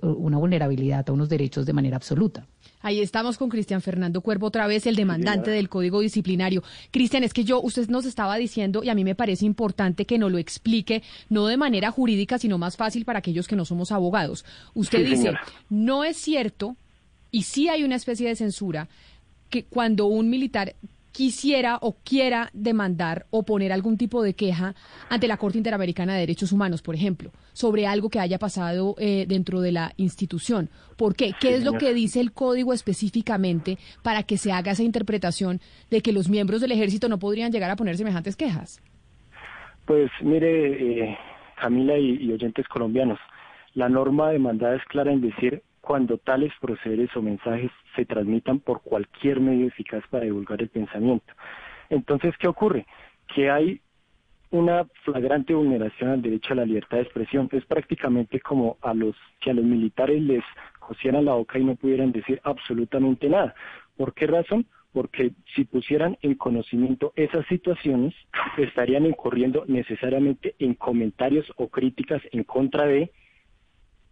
una 0.00 0.38
vulnerabilidad 0.38 1.08
a 1.08 1.12
unos 1.12 1.28
derechos 1.28 1.66
de 1.66 1.72
manera 1.72 1.96
absoluta. 1.96 2.46
Ahí 2.82 3.00
estamos 3.00 3.38
con 3.38 3.48
Cristian 3.48 3.80
Fernando 3.80 4.20
Cuervo, 4.20 4.46
otra 4.46 4.66
vez 4.66 4.86
el 4.86 4.96
demandante 4.96 5.50
del 5.50 5.68
Código 5.68 6.00
Disciplinario. 6.00 6.62
Cristian, 6.90 7.24
es 7.24 7.32
que 7.32 7.44
yo, 7.44 7.60
usted 7.60 7.88
nos 7.88 8.06
estaba 8.06 8.36
diciendo, 8.36 8.82
y 8.84 8.88
a 8.88 8.94
mí 8.94 9.04
me 9.04 9.14
parece 9.14 9.44
importante 9.44 10.04
que 10.04 10.18
nos 10.18 10.30
lo 10.30 10.38
explique, 10.38 11.02
no 11.28 11.46
de 11.46 11.56
manera 11.56 11.90
jurídica, 11.90 12.38
sino 12.38 12.58
más 12.58 12.76
fácil 12.76 13.04
para 13.04 13.20
aquellos 13.20 13.48
que 13.48 13.56
no 13.56 13.64
somos 13.64 13.92
abogados. 13.92 14.44
Usted 14.74 15.06
dice, 15.06 15.32
no 15.68 16.04
es 16.04 16.16
cierto 16.16 16.76
y 17.36 17.42
sí 17.42 17.68
hay 17.68 17.84
una 17.84 17.96
especie 17.96 18.26
de 18.26 18.34
censura 18.34 18.88
que 19.50 19.66
cuando 19.66 20.06
un 20.06 20.30
militar 20.30 20.72
quisiera 21.12 21.76
o 21.82 21.98
quiera 22.02 22.48
demandar 22.54 23.26
o 23.28 23.42
poner 23.42 23.74
algún 23.74 23.98
tipo 23.98 24.22
de 24.22 24.32
queja 24.32 24.74
ante 25.10 25.28
la 25.28 25.36
Corte 25.36 25.58
Interamericana 25.58 26.14
de 26.14 26.20
Derechos 26.20 26.50
Humanos, 26.50 26.80
por 26.80 26.94
ejemplo, 26.94 27.32
sobre 27.52 27.86
algo 27.86 28.08
que 28.08 28.20
haya 28.20 28.38
pasado 28.38 28.94
eh, 28.98 29.26
dentro 29.28 29.60
de 29.60 29.70
la 29.70 29.92
institución. 29.98 30.70
¿Por 30.96 31.14
qué? 31.14 31.32
¿Qué 31.38 31.54
es 31.54 31.62
lo 31.62 31.74
que 31.74 31.92
dice 31.92 32.20
el 32.20 32.32
código 32.32 32.72
específicamente 32.72 33.76
para 34.02 34.22
que 34.22 34.38
se 34.38 34.50
haga 34.50 34.72
esa 34.72 34.82
interpretación 34.82 35.60
de 35.90 36.00
que 36.00 36.12
los 36.12 36.30
miembros 36.30 36.62
del 36.62 36.72
ejército 36.72 37.06
no 37.10 37.18
podrían 37.18 37.52
llegar 37.52 37.70
a 37.70 37.76
poner 37.76 37.98
semejantes 37.98 38.34
quejas? 38.34 38.80
Pues 39.84 40.10
mire, 40.22 41.10
eh, 41.10 41.18
Camila 41.60 41.98
y 41.98 42.32
oyentes 42.32 42.66
colombianos, 42.66 43.18
la 43.74 43.90
norma 43.90 44.30
demandada 44.30 44.76
es 44.76 44.84
clara 44.84 45.12
en 45.12 45.20
decir 45.20 45.62
cuando 45.86 46.18
tales 46.18 46.52
procederes 46.60 47.16
o 47.16 47.22
mensajes 47.22 47.70
se 47.94 48.04
transmitan 48.04 48.58
por 48.58 48.82
cualquier 48.82 49.38
medio 49.38 49.68
eficaz 49.68 50.02
para 50.10 50.24
divulgar 50.24 50.60
el 50.60 50.68
pensamiento. 50.68 51.32
Entonces, 51.88 52.36
¿qué 52.38 52.48
ocurre? 52.48 52.84
Que 53.32 53.48
hay 53.50 53.80
una 54.50 54.84
flagrante 55.04 55.54
vulneración 55.54 56.10
al 56.10 56.22
derecho 56.22 56.54
a 56.54 56.56
la 56.56 56.64
libertad 56.64 56.96
de 56.96 57.04
expresión. 57.04 57.48
Es 57.52 57.64
prácticamente 57.66 58.40
como 58.40 58.78
a 58.82 58.94
los 58.94 59.14
que 59.38 59.50
a 59.50 59.54
los 59.54 59.64
militares 59.64 60.20
les 60.20 60.42
cosieran 60.80 61.24
la 61.24 61.34
boca 61.34 61.56
y 61.56 61.64
no 61.64 61.76
pudieran 61.76 62.10
decir 62.10 62.40
absolutamente 62.42 63.28
nada. 63.28 63.54
¿Por 63.96 64.12
qué 64.12 64.26
razón? 64.26 64.66
Porque 64.92 65.34
si 65.54 65.66
pusieran 65.66 66.18
en 66.20 66.34
conocimiento 66.34 67.12
esas 67.14 67.46
situaciones, 67.46 68.12
estarían 68.58 69.06
incurriendo 69.06 69.62
necesariamente 69.68 70.56
en 70.58 70.74
comentarios 70.74 71.46
o 71.58 71.68
críticas 71.68 72.22
en 72.32 72.42
contra 72.42 72.86
de 72.86 73.12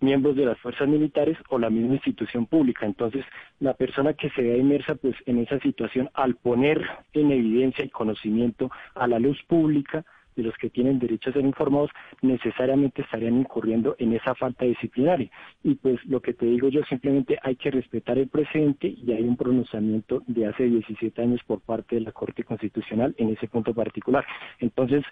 miembros 0.04 0.36
de 0.36 0.44
las 0.44 0.58
fuerzas 0.58 0.88
militares 0.88 1.36
o 1.48 1.58
la 1.58 1.70
misma 1.70 1.94
institución 1.94 2.46
pública. 2.46 2.86
Entonces, 2.86 3.24
la 3.60 3.74
persona 3.74 4.14
que 4.14 4.30
se 4.30 4.42
vea 4.42 4.56
inmersa 4.56 4.94
pues 4.94 5.16
en 5.26 5.38
esa 5.38 5.58
situación 5.60 6.10
al 6.14 6.36
poner 6.36 6.80
en 7.12 7.32
evidencia 7.32 7.84
y 7.84 7.90
conocimiento 7.90 8.70
a 8.94 9.06
la 9.06 9.18
luz 9.18 9.42
pública 9.48 10.04
de 10.36 10.42
los 10.42 10.56
que 10.56 10.70
tienen 10.70 10.98
derecho 10.98 11.30
a 11.30 11.32
ser 11.32 11.44
informados, 11.44 11.90
necesariamente 12.22 13.02
estarían 13.02 13.38
incurriendo 13.38 13.94
en 13.98 14.12
esa 14.14 14.34
falta 14.34 14.64
disciplinaria. 14.64 15.30
Y 15.62 15.76
pues 15.76 16.04
lo 16.06 16.20
que 16.20 16.34
te 16.34 16.46
digo 16.46 16.68
yo, 16.68 16.82
simplemente 16.84 17.38
hay 17.42 17.56
que 17.56 17.70
respetar 17.70 18.18
el 18.18 18.28
presente 18.28 18.88
y 18.88 19.12
hay 19.12 19.22
un 19.22 19.36
pronunciamiento 19.36 20.22
de 20.26 20.46
hace 20.46 20.64
17 20.64 21.22
años 21.22 21.40
por 21.46 21.60
parte 21.60 21.96
de 21.96 22.02
la 22.02 22.12
Corte 22.12 22.44
Constitucional 22.44 23.14
en 23.18 23.30
ese 23.30 23.48
punto 23.48 23.74
particular. 23.74 24.24
Entonces, 24.58 25.04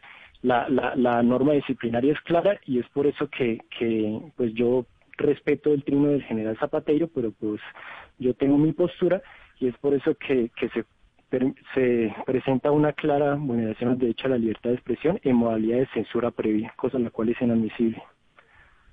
la, 0.43 0.69
la, 0.69 0.95
la 0.97 1.23
norma 1.23 1.53
disciplinaria 1.53 2.13
es 2.13 2.21
clara 2.21 2.61
y 2.67 2.79
es 2.79 2.89
por 2.91 3.07
eso 3.07 3.29
que, 3.29 3.61
que 3.79 4.21
pues 4.37 4.53
yo 4.55 4.87
respeto 5.17 5.73
el 5.73 5.85
trino 5.85 6.09
del 6.09 6.23
general 6.23 6.59
Zapatero, 6.59 7.09
pero 7.09 7.33
pues 7.33 7.61
yo 8.19 8.35
tengo 8.35 8.59
mi 8.59 8.73
postura 8.73 9.23
y 9.61 9.69
es 9.69 9.77
por 9.79 9.95
eso 9.95 10.15
que, 10.17 10.51
que 10.57 10.69
se 10.71 10.85
se 11.75 12.15
presenta 12.27 12.71
una 12.71 12.93
clara 12.93 13.37
vulneración 13.37 13.91
del 13.91 13.99
derecho 14.01 14.27
a 14.27 14.31
la 14.31 14.39
libertad 14.39 14.71
de 14.71 14.77
expresión 14.77 15.19
en 15.23 15.37
modalidad 15.37 15.79
de 15.79 15.89
censura 15.95 16.31
previa, 16.31 16.75
cosa 16.77 16.99
la 16.99 17.11
cual 17.11 17.31
es 17.31 17.41
inadmisible. 17.41 18.03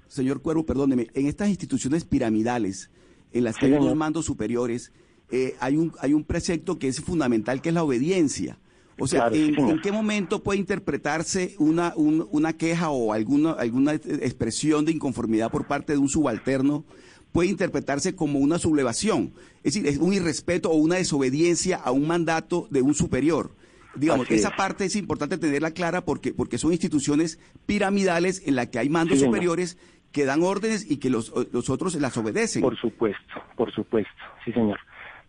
Señor 0.07 0.41
Cuervo, 0.41 0.65
perdóneme, 0.65 1.07
en 1.13 1.27
estas 1.27 1.49
instituciones 1.49 2.05
piramidales, 2.05 2.91
en 3.33 3.43
las 3.43 3.57
que 3.57 3.65
hay 3.65 3.73
unos 3.73 3.95
mandos 3.95 4.25
superiores, 4.25 4.93
eh, 5.31 5.55
hay, 5.59 5.75
un, 5.75 5.91
hay 5.99 6.13
un 6.13 6.23
precepto 6.23 6.79
que 6.79 6.87
es 6.87 7.01
fundamental, 7.01 7.61
que 7.61 7.69
es 7.69 7.75
la 7.75 7.83
obediencia. 7.83 8.57
O 8.99 9.07
sea, 9.07 9.29
¿en, 9.31 9.81
qué 9.81 9.91
momento 9.91 10.43
puede 10.43 10.59
interpretarse 10.59 11.55
una, 11.57 11.93
una 11.95 12.53
queja 12.53 12.89
o 12.89 13.13
alguna, 13.13 13.51
alguna 13.53 13.93
expresión 13.93 14.85
de 14.85 14.91
inconformidad 14.91 15.51
por 15.51 15.67
parte 15.67 15.93
de 15.93 15.99
un 15.99 16.09
subalterno? 16.09 16.85
Puede 17.31 17.49
interpretarse 17.49 18.15
como 18.15 18.39
una 18.39 18.57
sublevación, 18.57 19.33
es 19.63 19.75
decir, 19.75 19.87
es 19.87 19.97
un 19.97 20.13
irrespeto 20.13 20.71
o 20.71 20.75
una 20.75 20.95
desobediencia 20.95 21.77
a 21.77 21.91
un 21.91 22.07
mandato 22.07 22.67
de 22.71 22.81
un 22.81 22.95
superior. 22.95 23.51
Digamos, 23.95 24.29
esa 24.31 24.55
parte 24.55 24.85
es 24.85 24.95
importante 24.95 25.37
tenerla 25.37 25.71
clara 25.71 26.05
porque, 26.05 26.33
porque 26.33 26.57
son 26.57 26.71
instituciones 26.71 27.39
piramidales 27.65 28.41
en 28.47 28.55
las 28.55 28.67
que 28.67 28.79
hay 28.79 28.89
mandos 28.89 29.19
superiores 29.19 29.77
que 30.11 30.25
dan 30.25 30.41
órdenes 30.41 30.89
y 30.89 30.97
que 30.97 31.09
los, 31.09 31.31
los 31.51 31.69
otros 31.69 31.95
las 31.95 32.17
obedecen. 32.17 32.61
Por 32.61 32.77
supuesto, 32.79 33.33
por 33.55 33.71
supuesto, 33.73 34.11
sí 34.43 34.51
señor. 34.51 34.79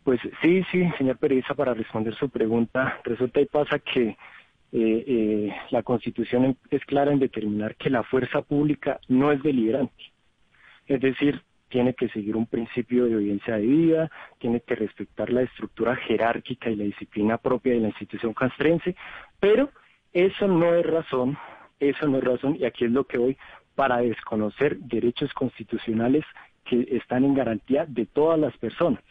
Pues 0.05 0.21
sí, 0.41 0.65
sí, 0.71 0.89
señor 0.97 1.19
Pereza, 1.19 1.55
para 1.55 1.75
responder 1.75 2.15
su 2.15 2.29
pregunta, 2.31 3.01
resulta 3.05 3.41
y 3.41 3.47
pasa 3.47 3.79
que 3.79 4.09
eh, 4.09 4.17
eh, 4.73 5.57
la 5.71 5.83
Constitución 5.83 6.57
es 6.71 6.85
clara 6.87 7.13
en 7.13 7.19
determinar 7.19 7.77
que 7.77 7.91
la 7.91 8.03
fuerza 8.03 8.41
pública 8.43 8.99
no 9.09 9.31
es 9.31 9.43
deliberante. 9.43 10.05
Es 10.87 11.01
decir, 11.01 11.43
tiene 11.69 11.95
que 11.95 12.09
seguir 12.09 12.37
un 12.37 12.47
principio 12.47 13.07
de 13.07 13.17
obediencia 13.17 13.57
de 13.57 13.67
vida, 13.67 14.11
tiene 14.39 14.61
que 14.61 14.75
respetar 14.75 15.31
la 15.31 15.43
estructura 15.43 15.97
jerárquica 15.97 16.71
y 16.71 16.77
la 16.77 16.85
disciplina 16.85 17.39
propia 17.39 17.75
de 17.75 17.81
la 17.81 17.89
institución 17.89 18.33
castrense, 18.33 18.97
pero 19.39 19.71
eso 20.13 20.49
no 20.49 20.75
es 20.75 20.85
razón, 20.85 21.39
eso 21.79 22.09
no 22.09 22.19
es 22.19 22.25
razón, 22.25 22.57
y 22.59 22.65
aquí 22.65 22.87
es 22.87 22.91
lo 22.91 23.05
que 23.05 23.19
voy, 23.19 23.37
para 23.75 23.99
desconocer 23.99 24.79
derechos 24.79 25.33
constitucionales 25.33 26.25
que 26.65 26.87
están 26.91 27.25
en 27.25 27.35
garantía 27.35 27.87
de 27.87 28.07
todas 28.07 28.39
las 28.39 28.57
personas. 28.59 29.03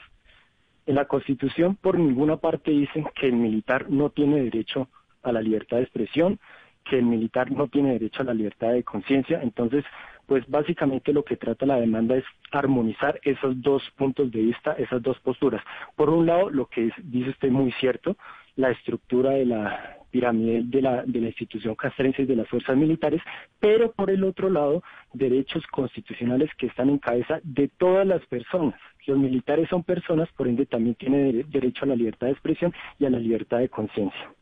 En 0.90 0.96
la 0.96 1.06
Constitución 1.06 1.76
por 1.76 2.00
ninguna 2.00 2.38
parte 2.38 2.72
dicen 2.72 3.06
que 3.14 3.28
el 3.28 3.34
militar 3.34 3.92
no 3.92 4.10
tiene 4.10 4.42
derecho 4.42 4.88
a 5.22 5.32
la 5.32 5.40
libertad 5.40 5.78
de 5.78 5.84
expresión, 5.84 6.40
que 6.84 6.98
el 6.98 7.06
militar 7.06 7.52
no 7.52 7.68
tiene 7.68 7.92
derecho 7.92 8.24
a 8.24 8.26
la 8.26 8.34
libertad 8.34 8.72
de 8.72 8.84
conciencia. 8.84 9.40
Entonces, 9.44 9.86
pues 10.26 10.50
básicamente 10.50 11.14
lo 11.14 11.24
que 11.24 11.38
trata 11.38 11.68
la 11.68 11.80
demanda 11.80 12.16
es 12.16 12.24
armonizar 12.52 13.20
esos 13.22 13.62
dos 13.62 13.84
puntos 13.98 14.32
de 14.32 14.42
vista, 14.42 14.74
esas 14.80 15.00
dos 15.04 15.20
posturas. 15.20 15.62
Por 15.96 16.10
un 16.10 16.26
lado, 16.26 16.50
lo 16.50 16.66
que 16.66 16.90
dice 17.04 17.30
usted 17.30 17.52
muy 17.52 17.72
cierto, 17.74 18.18
la 18.56 18.72
estructura 18.72 19.34
de 19.34 19.46
la 19.46 19.99
pirámide 20.10 20.64
de 20.64 20.82
la, 20.82 21.04
de 21.06 21.22
la 21.22 21.28
institución 21.28 21.76
castrense 21.76 22.24
y 22.24 22.26
de 22.26 22.36
las 22.36 22.48
fuerzas 22.48 22.76
militares, 22.76 23.22
pero 23.60 23.92
por 23.92 24.10
el 24.10 24.24
otro 24.24 24.50
lado, 24.50 24.84
derechos 25.14 25.66
constitucionales 25.68 26.50
que 26.58 26.68
están 26.68 26.90
en 26.90 26.98
cabeza 26.98 27.40
de 27.44 27.68
todas 27.68 28.06
las 28.06 28.26
personas. 28.26 28.80
Los 29.06 29.18
militares 29.18 29.68
son 29.70 29.84
personas, 29.84 30.30
por 30.38 30.48
ende 30.48 30.66
también 30.66 30.96
tienen 30.96 31.46
derecho 31.50 31.86
a 31.86 31.88
la 31.88 31.96
libertad 31.96 32.28
de 32.28 32.34
expresión 32.34 32.74
y 33.00 33.06
a 33.06 33.10
la 33.10 33.20
libertad 33.20 33.60
de 33.60 33.70
conciencia. 33.70 34.34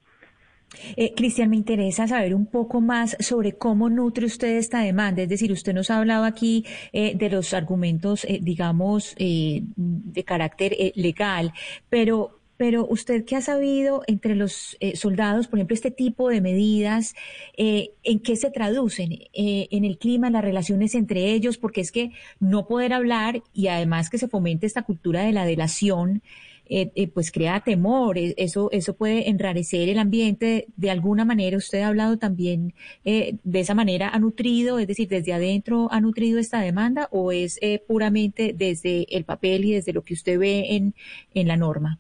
Eh, 0.96 1.14
Cristian, 1.16 1.50
me 1.50 1.56
interesa 1.56 2.08
saber 2.08 2.36
un 2.36 2.46
poco 2.46 2.82
más 2.82 3.16
sobre 3.20 3.54
cómo 3.54 3.90
nutre 3.90 4.26
usted 4.26 4.58
esta 4.58 4.82
demanda. 4.82 5.22
Es 5.22 5.30
decir, 5.30 5.52
usted 5.52 5.74
nos 5.74 5.90
ha 5.90 5.98
hablado 5.98 6.26
aquí 6.26 6.66
eh, 6.92 7.16
de 7.16 7.30
los 7.30 7.54
argumentos, 7.54 8.26
eh, 8.26 8.40
digamos, 8.42 9.16
eh, 9.18 9.62
de 9.76 10.24
carácter 10.24 10.76
legal, 10.96 11.54
pero 11.90 12.37
pero 12.58 12.86
usted 12.88 13.26
qué 13.26 13.36
ha 13.36 13.42
sabido 13.42 14.02
entre 14.08 14.36
los 14.36 14.78
soldados, 14.96 15.48
por 15.48 15.60
ejemplo, 15.60 15.74
este 15.74 15.92
tipo 15.92 16.30
de 16.30 16.42
medidas, 16.42 17.16
¿en 17.56 18.20
qué 18.20 18.36
se 18.36 18.52
traducen? 18.52 19.20
¿En 19.34 19.86
el 19.86 19.98
clima, 19.98 20.28
en 20.28 20.34
las 20.34 20.44
relaciones 20.44 20.96
entre 20.96 21.32
ellos? 21.34 21.58
Porque 21.58 21.82
es 21.82 21.92
que 21.92 22.12
no 22.40 22.68
poder 22.68 22.94
hablar 22.94 23.44
y 23.54 23.68
además 23.68 24.10
que 24.10 24.18
se 24.18 24.28
fomente 24.28 24.66
esta 24.66 24.84
cultura 24.84 25.24
de 25.24 25.32
la 25.32 25.46
delación, 25.46 26.22
eh, 26.70 26.92
eh, 26.96 27.08
pues 27.08 27.32
crea 27.32 27.62
temor, 27.62 28.18
eh, 28.18 28.34
eso, 28.38 28.70
eso 28.72 28.96
puede 28.96 29.30
enrarecer 29.30 29.90
el 29.90 30.00
ambiente. 30.00 30.68
De 30.76 30.92
alguna 30.92 31.24
manera, 31.26 31.58
usted 31.58 31.82
ha 31.82 31.88
hablado 31.88 32.18
también 32.18 32.74
de 33.04 33.60
esa 33.60 33.74
manera, 33.74 34.10
ha 34.10 34.20
nutrido, 34.20 34.80
es 34.80 34.88
decir, 34.88 35.08
desde 35.08 35.34
adentro 35.34 35.88
ha 35.92 36.02
nutrido 36.02 36.40
esta 36.40 36.60
demanda 36.62 37.08
o 37.12 37.32
es 37.32 37.60
puramente 37.88 38.54
desde 38.56 39.06
el 39.16 39.24
papel 39.24 39.66
y 39.66 39.74
desde 39.74 39.94
lo 39.94 40.04
que 40.04 40.14
usted 40.14 40.38
ve 40.40 40.76
en, 40.76 40.94
en 41.34 41.48
la 41.48 41.58
norma? 41.58 42.00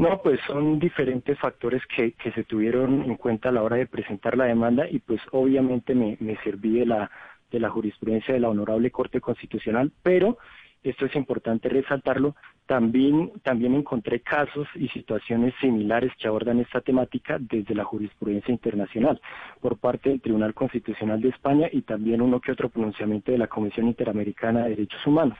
No, 0.00 0.22
pues 0.22 0.40
son 0.46 0.78
diferentes 0.78 1.38
factores 1.38 1.82
que, 1.94 2.12
que 2.12 2.32
se 2.32 2.44
tuvieron 2.44 3.02
en 3.02 3.16
cuenta 3.16 3.50
a 3.50 3.52
la 3.52 3.62
hora 3.62 3.76
de 3.76 3.86
presentar 3.86 4.34
la 4.34 4.46
demanda 4.46 4.88
y 4.88 4.98
pues 4.98 5.20
obviamente 5.30 5.94
me, 5.94 6.16
me 6.20 6.38
serví 6.38 6.78
de 6.78 6.86
la, 6.86 7.10
de 7.50 7.60
la 7.60 7.68
jurisprudencia 7.68 8.32
de 8.32 8.40
la 8.40 8.48
Honorable 8.48 8.90
Corte 8.90 9.20
Constitucional, 9.20 9.92
pero 10.02 10.38
esto 10.82 11.04
es 11.04 11.14
importante 11.16 11.68
resaltarlo, 11.68 12.34
también, 12.64 13.30
también 13.42 13.74
encontré 13.74 14.20
casos 14.20 14.66
y 14.74 14.88
situaciones 14.88 15.52
similares 15.60 16.12
que 16.18 16.28
abordan 16.28 16.60
esta 16.60 16.80
temática 16.80 17.36
desde 17.38 17.74
la 17.74 17.84
jurisprudencia 17.84 18.52
internacional, 18.52 19.20
por 19.60 19.76
parte 19.76 20.08
del 20.08 20.22
Tribunal 20.22 20.54
Constitucional 20.54 21.20
de 21.20 21.28
España 21.28 21.68
y 21.70 21.82
también 21.82 22.22
uno 22.22 22.40
que 22.40 22.52
otro 22.52 22.70
pronunciamiento 22.70 23.32
de 23.32 23.38
la 23.38 23.48
Comisión 23.48 23.86
Interamericana 23.88 24.62
de 24.62 24.70
Derechos 24.70 25.06
Humanos. 25.06 25.36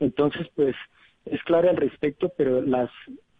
Entonces, 0.00 0.46
pues, 0.54 0.76
es 1.24 1.42
claro 1.44 1.70
al 1.70 1.78
respecto, 1.78 2.30
pero 2.36 2.60
las 2.60 2.90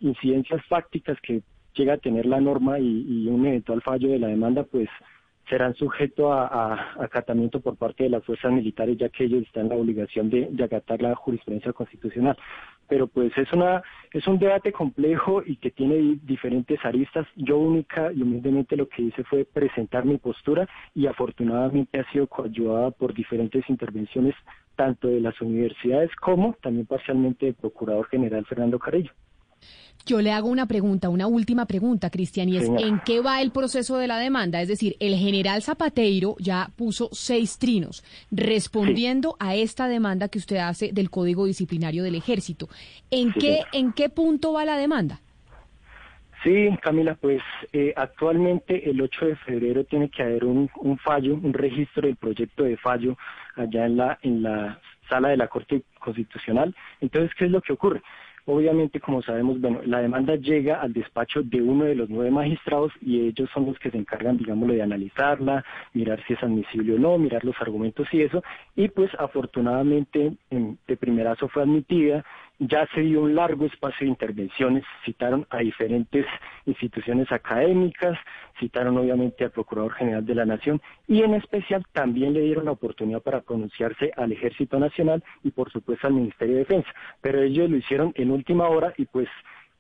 incidencias 0.03 0.65
fácticas 0.67 1.19
que 1.23 1.43
llega 1.75 1.95
a 1.95 1.99
tener 1.99 2.27
la 2.27 2.41
norma 2.41 2.79
y, 2.79 3.27
un 3.29 3.47
eventual 3.47 3.83
fallo 3.83 4.11
de 4.11 4.19
la 4.19 4.29
demanda, 4.29 4.65
pues 4.65 4.89
serán 5.49 5.75
sujetos 5.75 6.31
a, 6.31 7.03
acatamiento 7.03 7.61
por 7.61 7.77
parte 7.77 8.05
de 8.05 8.11
las 8.11 8.25
fuerzas 8.25 8.53
militares, 8.53 8.97
ya 8.97 9.09
que 9.09 9.25
ellos 9.25 9.43
están 9.43 9.65
en 9.65 9.69
la 9.71 9.77
obligación 9.77 10.31
de, 10.31 10.49
acatar 10.63 11.03
la 11.03 11.15
jurisprudencia 11.15 11.73
constitucional. 11.73 12.37
Pero 12.89 13.07
pues 13.07 13.37
es 13.39 13.51
una 13.53 13.83
es 14.13 14.27
un 14.27 14.39
debate 14.39 14.71
complejo 14.73 15.43
y 15.45 15.57
que 15.57 15.71
tiene 15.71 16.19
diferentes 16.23 16.79
aristas. 16.85 17.27
Yo 17.37 17.59
única 17.59 18.13
y 18.13 18.23
humildemente 18.23 18.77
lo 18.77 18.89
que 18.89 19.03
hice 19.03 19.25
fue 19.25 19.45
presentar 19.45 20.05
mi 20.05 20.19
postura 20.19 20.69
y 20.95 21.07
afortunadamente 21.07 21.99
ha 21.99 22.11
sido 22.13 22.27
coayudada 22.27 22.91
por 22.91 23.15
diferentes 23.15 23.69
intervenciones 23.71 24.35
tanto 24.77 25.09
de 25.09 25.21
las 25.21 25.41
universidades 25.41 26.15
como 26.17 26.55
también 26.63 26.87
parcialmente 26.87 27.47
del 27.47 27.55
Procurador 27.55 28.07
General 28.09 28.45
Fernando 28.45 28.79
Carrillo. 28.79 29.13
Yo 30.05 30.21
le 30.21 30.33
hago 30.33 30.49
una 30.49 30.67
pregunta, 30.67 31.09
una 31.09 31.29
última 31.29 31.67
pregunta, 31.67 32.11
Cristian, 32.11 32.49
y 32.49 32.57
es 32.57 32.69
¿en 32.69 33.01
qué 33.05 33.21
va 33.21 33.41
el 33.41 33.53
proceso 33.53 33.99
de 33.99 34.09
la 34.09 34.19
demanda? 34.19 34.61
Es 34.61 34.67
decir, 34.67 34.97
el 34.99 35.15
general 35.15 35.63
Zapateiro 35.63 36.35
ya 36.41 36.71
puso 36.77 37.09
seis 37.13 37.59
trinos 37.59 38.03
respondiendo 38.33 39.37
a 39.39 39.55
esta 39.55 39.87
demanda 39.87 40.29
que 40.29 40.39
usted 40.39 40.57
hace 40.57 40.93
del 40.93 41.09
Código 41.09 41.47
Disciplinario 41.47 42.03
del 42.03 42.17
Ejército. 42.17 42.69
¿En, 43.11 43.33
qué, 43.33 43.61
¿en 43.73 43.93
qué 43.93 44.09
punto 44.09 44.53
va 44.53 44.65
la 44.65 44.77
demanda? 44.77 45.21
Sí, 46.43 46.69
Camila, 46.83 47.15
pues 47.15 47.41
eh, 47.73 47.93
actualmente 47.95 48.91
el 48.91 49.01
8 49.01 49.27
de 49.27 49.37
febrero 49.37 49.85
tiene 49.85 50.09
que 50.09 50.25
haber 50.25 50.45
un, 50.45 50.69
un 50.75 50.99
fallo, 50.99 51.35
un 51.35 51.53
registro 51.53 52.09
del 52.09 52.17
proyecto 52.17 52.65
de 52.65 52.77
fallo 52.77 53.17
allá 53.55 53.87
en 53.87 53.97
la, 53.97 54.19
en 54.23 54.43
la 54.43 54.81
sala 55.09 55.29
de 55.29 55.37
la 55.37 55.47
Corte 55.47 55.83
Constitucional. 56.01 56.75
Entonces, 57.01 57.31
¿qué 57.39 57.45
es 57.45 57.51
lo 57.53 57.61
que 57.61 57.73
ocurre? 57.73 58.03
Obviamente, 58.45 58.99
como 58.99 59.23
sabemos, 59.23 59.61
bueno, 59.61 59.81
la 59.85 60.01
demanda 60.01 60.35
llega 60.35 60.81
al 60.81 60.93
despacho 60.93 61.43
de 61.43 61.63
uno 61.63 61.85
de 61.85 61.95
los 61.95 62.11
nueve 62.11 62.31
magistrados 62.31 62.93
y 63.01 63.29
ellos 63.29 63.49
son 63.55 63.67
los 63.67 63.79
que 63.79 63.91
se 63.91 63.99
encargan, 63.99 64.37
digámoslo, 64.37 64.75
de 64.75 64.83
analizarla, 64.83 65.65
mirar 65.95 66.23
si 66.27 66.35
es 66.35 66.43
admisible 66.43 66.95
o 66.95 66.99
no, 66.99 67.19
mirar 67.19 67.45
los 67.45 67.55
argumentos 67.61 68.09
y 68.13 68.23
eso. 68.23 68.43
Y 68.75 68.89
pues 68.89 69.11
afortunadamente 69.19 70.33
de 70.51 70.97
primerazo 70.97 71.49
fue 71.49 71.63
admitida 71.63 72.25
ya 72.59 72.87
se 72.95 73.01
dio 73.01 73.23
un 73.23 73.35
largo 73.35 73.67
espacio 73.67 74.05
de 74.05 74.11
intervenciones, 74.11 74.85
citaron 75.05 75.47
a 75.51 75.59
diferentes 75.59 76.27
instituciones 76.67 77.31
académicas, 77.33 78.19
citaron 78.61 78.97
obviamente 78.99 79.45
al 79.45 79.51
Procurador 79.51 79.93
General 79.95 80.25
de 80.25 80.35
la 80.35 80.45
Nación 80.45 80.81
y 81.09 81.23
en 81.23 81.35
especial 81.35 81.85
también 81.93 82.33
le 82.33 82.43
dieron 82.43 82.67
la 82.67 82.73
oportunidad 82.73 83.23
para 83.23 83.41
pronunciarse 83.41 84.13
al 84.17 84.33
Ejército 84.33 84.79
Nacional 84.79 85.25
y 85.43 85.51
por 85.51 85.71
supuesto 85.73 86.07
al 86.07 86.15
Ministerio 86.15 86.55
de 86.55 86.61
Defensa, 86.61 86.91
pero 87.21 87.43
ellos 87.43 87.69
lo 87.69 87.77
hicieron 87.77 88.13
en 88.17 88.31
última 88.31 88.69
hora 88.69 88.93
y 88.97 89.07
pues 89.07 89.29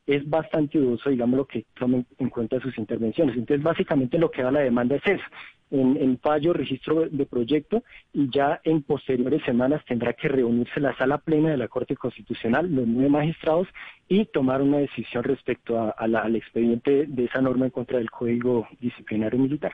es 0.06 0.28
bastante 0.28 0.78
dudoso, 0.78 1.10
digamos, 1.10 1.36
lo 1.36 1.46
que 1.46 1.64
tomen 1.74 2.06
en 2.18 2.28
cuenta 2.28 2.60
sus 2.60 2.76
intervenciones. 2.76 3.36
Entonces, 3.36 3.62
básicamente 3.62 4.18
lo 4.18 4.30
que 4.30 4.42
da 4.42 4.50
la 4.50 4.60
demanda 4.60 4.96
es 4.96 5.06
eso, 5.06 5.24
en, 5.72 5.96
el 5.96 6.18
fallo, 6.18 6.52
registro 6.52 7.08
de 7.08 7.26
proyecto, 7.26 7.82
y 8.12 8.30
ya 8.30 8.60
en 8.62 8.82
posteriores 8.82 9.42
semanas 9.44 9.82
tendrá 9.86 10.12
que 10.12 10.28
reunirse 10.28 10.78
la 10.78 10.96
sala 10.96 11.18
plena 11.18 11.50
de 11.50 11.56
la 11.56 11.68
Corte 11.68 11.96
Constitucional, 11.96 12.72
los 12.72 12.86
nueve 12.86 13.08
magistrados, 13.08 13.66
y 14.08 14.26
tomar 14.26 14.62
una 14.62 14.78
decisión 14.78 15.24
respecto 15.24 15.94
al 15.96 16.36
expediente 16.36 17.06
de 17.06 17.24
esa 17.24 17.40
norma 17.40 17.64
en 17.64 17.70
contra 17.70 17.98
del 17.98 18.10
Código 18.10 18.68
Disciplinario 18.78 19.38
Militar. 19.38 19.72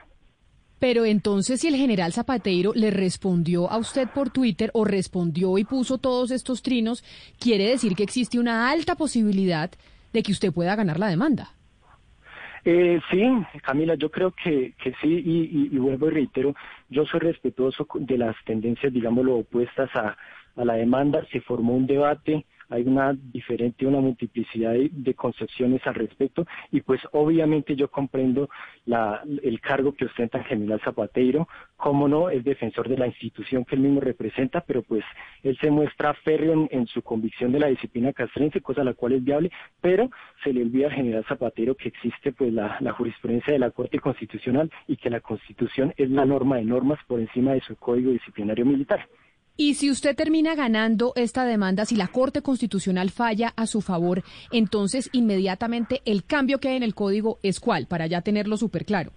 Pero 0.79 1.03
entonces 1.03 1.59
si 1.59 1.67
el 1.67 1.75
general 1.75 2.13
Zapateiro 2.13 2.71
le 2.73 2.89
respondió 2.89 3.69
a 3.69 3.77
usted 3.77 4.07
por 4.07 4.29
Twitter 4.29 4.71
o 4.73 4.85
respondió 4.85 5.57
y 5.57 5.65
puso 5.65 5.97
todos 5.97 6.31
estos 6.31 6.63
trinos, 6.63 7.03
quiere 7.37 7.65
decir 7.65 7.95
que 7.95 8.03
existe 8.03 8.39
una 8.39 8.71
alta 8.71 8.95
posibilidad 8.95 9.69
de 10.13 10.23
que 10.23 10.31
usted 10.31 10.53
pueda 10.53 10.75
ganar 10.75 10.97
la 10.97 11.09
demanda. 11.09 11.58
Eh, 12.65 12.99
sí, 13.09 13.23
Camila, 13.63 13.95
yo 13.95 14.09
creo 14.11 14.31
que, 14.31 14.73
que 14.81 14.93
sí, 15.01 15.23
y, 15.25 15.69
y, 15.71 15.77
vuelvo 15.77 16.07
y 16.07 16.11
reitero, 16.11 16.55
yo 16.89 17.05
soy 17.05 17.21
respetuoso 17.21 17.87
de 17.95 18.17
las 18.17 18.35
tendencias, 18.45 18.91
digámoslo, 18.93 19.37
opuestas 19.37 19.89
a, 19.95 20.17
a 20.55 20.65
la 20.65 20.73
demanda. 20.73 21.25
Se 21.31 21.41
formó 21.41 21.73
un 21.73 21.87
debate, 21.87 22.45
hay 22.69 22.83
una 22.83 23.13
diferente, 23.13 23.85
una 23.85 23.99
multiplicidad 23.99 24.73
de, 24.73 25.13
concepciones 25.13 25.85
al 25.85 25.95
respecto 25.95 26.45
y 26.71 26.81
pues 26.81 27.01
obviamente 27.11 27.75
yo 27.75 27.89
comprendo 27.89 28.49
la, 28.85 29.21
el 29.43 29.59
cargo 29.59 29.93
que 29.93 30.05
ostenta 30.05 30.43
general 30.43 30.79
Zapateiro, 30.83 31.47
como 31.75 32.07
no, 32.07 32.29
es 32.29 32.43
defensor 32.43 32.87
de 32.87 32.97
la 32.97 33.07
institución 33.07 33.65
que 33.65 33.75
él 33.75 33.81
mismo 33.81 33.99
representa, 33.99 34.61
pero 34.61 34.83
pues 34.83 35.03
él 35.43 35.57
se 35.59 35.71
muestra 35.71 36.13
férreo 36.13 36.67
en, 36.69 36.87
su 36.87 37.01
convicción 37.01 37.51
de 37.51 37.59
la 37.59 37.67
disciplina 37.67 38.13
castrense, 38.13 38.61
cosa 38.61 38.83
la 38.83 38.93
cual 38.93 39.13
es 39.13 39.23
viable, 39.23 39.51
pero 39.81 40.09
se 40.43 40.53
le 40.53 40.61
olvida 40.61 40.87
al 40.87 40.93
general 40.93 41.25
Zapatero 41.27 41.75
que 41.75 41.89
existe 41.89 42.31
pues 42.31 42.53
la 42.53 42.93
jurisprudencia 42.93 43.53
de 43.53 43.59
la 43.59 43.71
Corte 43.71 43.99
Constitucional 43.99 44.71
y 44.87 44.97
que 44.97 45.09
la 45.09 45.19
Constitución 45.19 45.93
es 45.97 46.09
la 46.09 46.25
norma 46.25 46.57
de 46.57 46.65
normas 46.65 46.99
por 47.07 47.19
encima 47.19 47.53
de 47.53 47.61
su 47.61 47.75
código 47.75 48.11
disciplinario 48.11 48.65
militar. 48.65 49.07
Y 49.61 49.73
si 49.73 49.91
usted 49.91 50.15
termina 50.15 50.55
ganando 50.55 51.11
esta 51.17 51.43
demanda, 51.43 51.83
si 51.83 51.97
la 51.97 52.07
Corte 52.07 52.41
Constitucional 52.41 53.09
falla 53.09 53.51
a 53.57 53.65
su 53.65 53.81
favor, 53.81 54.23
entonces 54.53 55.09
inmediatamente 55.11 56.01
el 56.05 56.23
cambio 56.23 56.59
que 56.59 56.69
hay 56.69 56.77
en 56.77 56.83
el 56.83 56.95
código 56.95 57.39
es 57.43 57.59
cuál, 57.59 57.85
para 57.85 58.07
ya 58.07 58.21
tenerlo 58.21 58.55
súper 58.55 58.85
claro. 58.85 59.11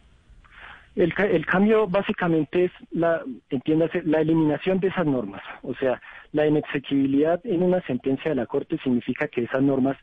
El, 0.96 1.14
el, 1.16 1.46
cambio 1.46 1.86
básicamente 1.86 2.64
es 2.64 2.72
la, 2.90 3.22
entiéndase, 3.50 4.02
la 4.02 4.20
eliminación 4.20 4.80
de 4.80 4.88
esas 4.88 5.06
normas. 5.06 5.42
O 5.62 5.76
sea, 5.76 6.02
la 6.32 6.44
inexequibilidad 6.44 7.40
en 7.44 7.62
una 7.62 7.80
sentencia 7.82 8.32
de 8.32 8.34
la 8.34 8.46
Corte 8.46 8.78
significa 8.82 9.28
que 9.28 9.44
esas 9.44 9.62
normas 9.62 9.96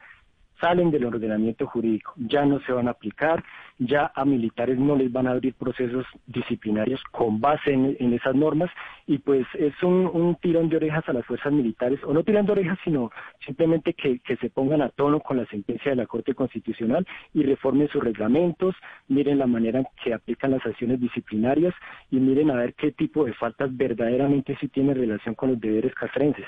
salen 0.59 0.91
del 0.91 1.05
ordenamiento 1.05 1.67
jurídico, 1.67 2.13
ya 2.17 2.45
no 2.45 2.59
se 2.61 2.71
van 2.71 2.87
a 2.87 2.91
aplicar, 2.91 3.43
ya 3.77 4.11
a 4.13 4.25
militares 4.25 4.77
no 4.77 4.95
les 4.95 5.11
van 5.11 5.27
a 5.27 5.31
abrir 5.31 5.53
procesos 5.53 6.05
disciplinarios 6.27 7.01
con 7.11 7.39
base 7.39 7.71
en, 7.71 8.13
esas 8.13 8.35
normas 8.35 8.69
y 9.07 9.19
pues 9.19 9.45
es 9.53 9.73
un, 9.83 10.37
tirón 10.41 10.69
de 10.69 10.77
orejas 10.77 11.07
a 11.07 11.13
las 11.13 11.25
fuerzas 11.25 11.53
militares, 11.53 11.99
o 12.03 12.13
no 12.13 12.23
tirón 12.23 12.45
de 12.45 12.51
orejas, 12.51 12.77
sino 12.83 13.11
simplemente 13.45 13.93
que, 13.93 14.19
que 14.19 14.35
se 14.37 14.49
pongan 14.49 14.81
a 14.81 14.89
tono 14.89 15.19
con 15.19 15.37
la 15.37 15.45
sentencia 15.45 15.91
de 15.91 15.97
la 15.97 16.07
Corte 16.07 16.33
Constitucional 16.33 17.07
y 17.33 17.43
reformen 17.43 17.87
sus 17.89 18.03
reglamentos, 18.03 18.75
miren 19.07 19.39
la 19.39 19.47
manera 19.47 19.79
en 19.79 19.87
que 20.03 20.13
aplican 20.13 20.51
las 20.51 20.65
acciones 20.65 20.99
disciplinarias 20.99 21.73
y 22.11 22.17
miren 22.17 22.51
a 22.51 22.55
ver 22.55 22.73
qué 22.73 22.91
tipo 22.91 23.23
de 23.23 23.33
faltas 23.33 23.75
verdaderamente 23.75 24.57
sí 24.59 24.67
tienen 24.67 24.95
relación 24.95 25.35
con 25.35 25.51
los 25.51 25.59
deberes 25.59 25.93
castrenses. 25.95 26.45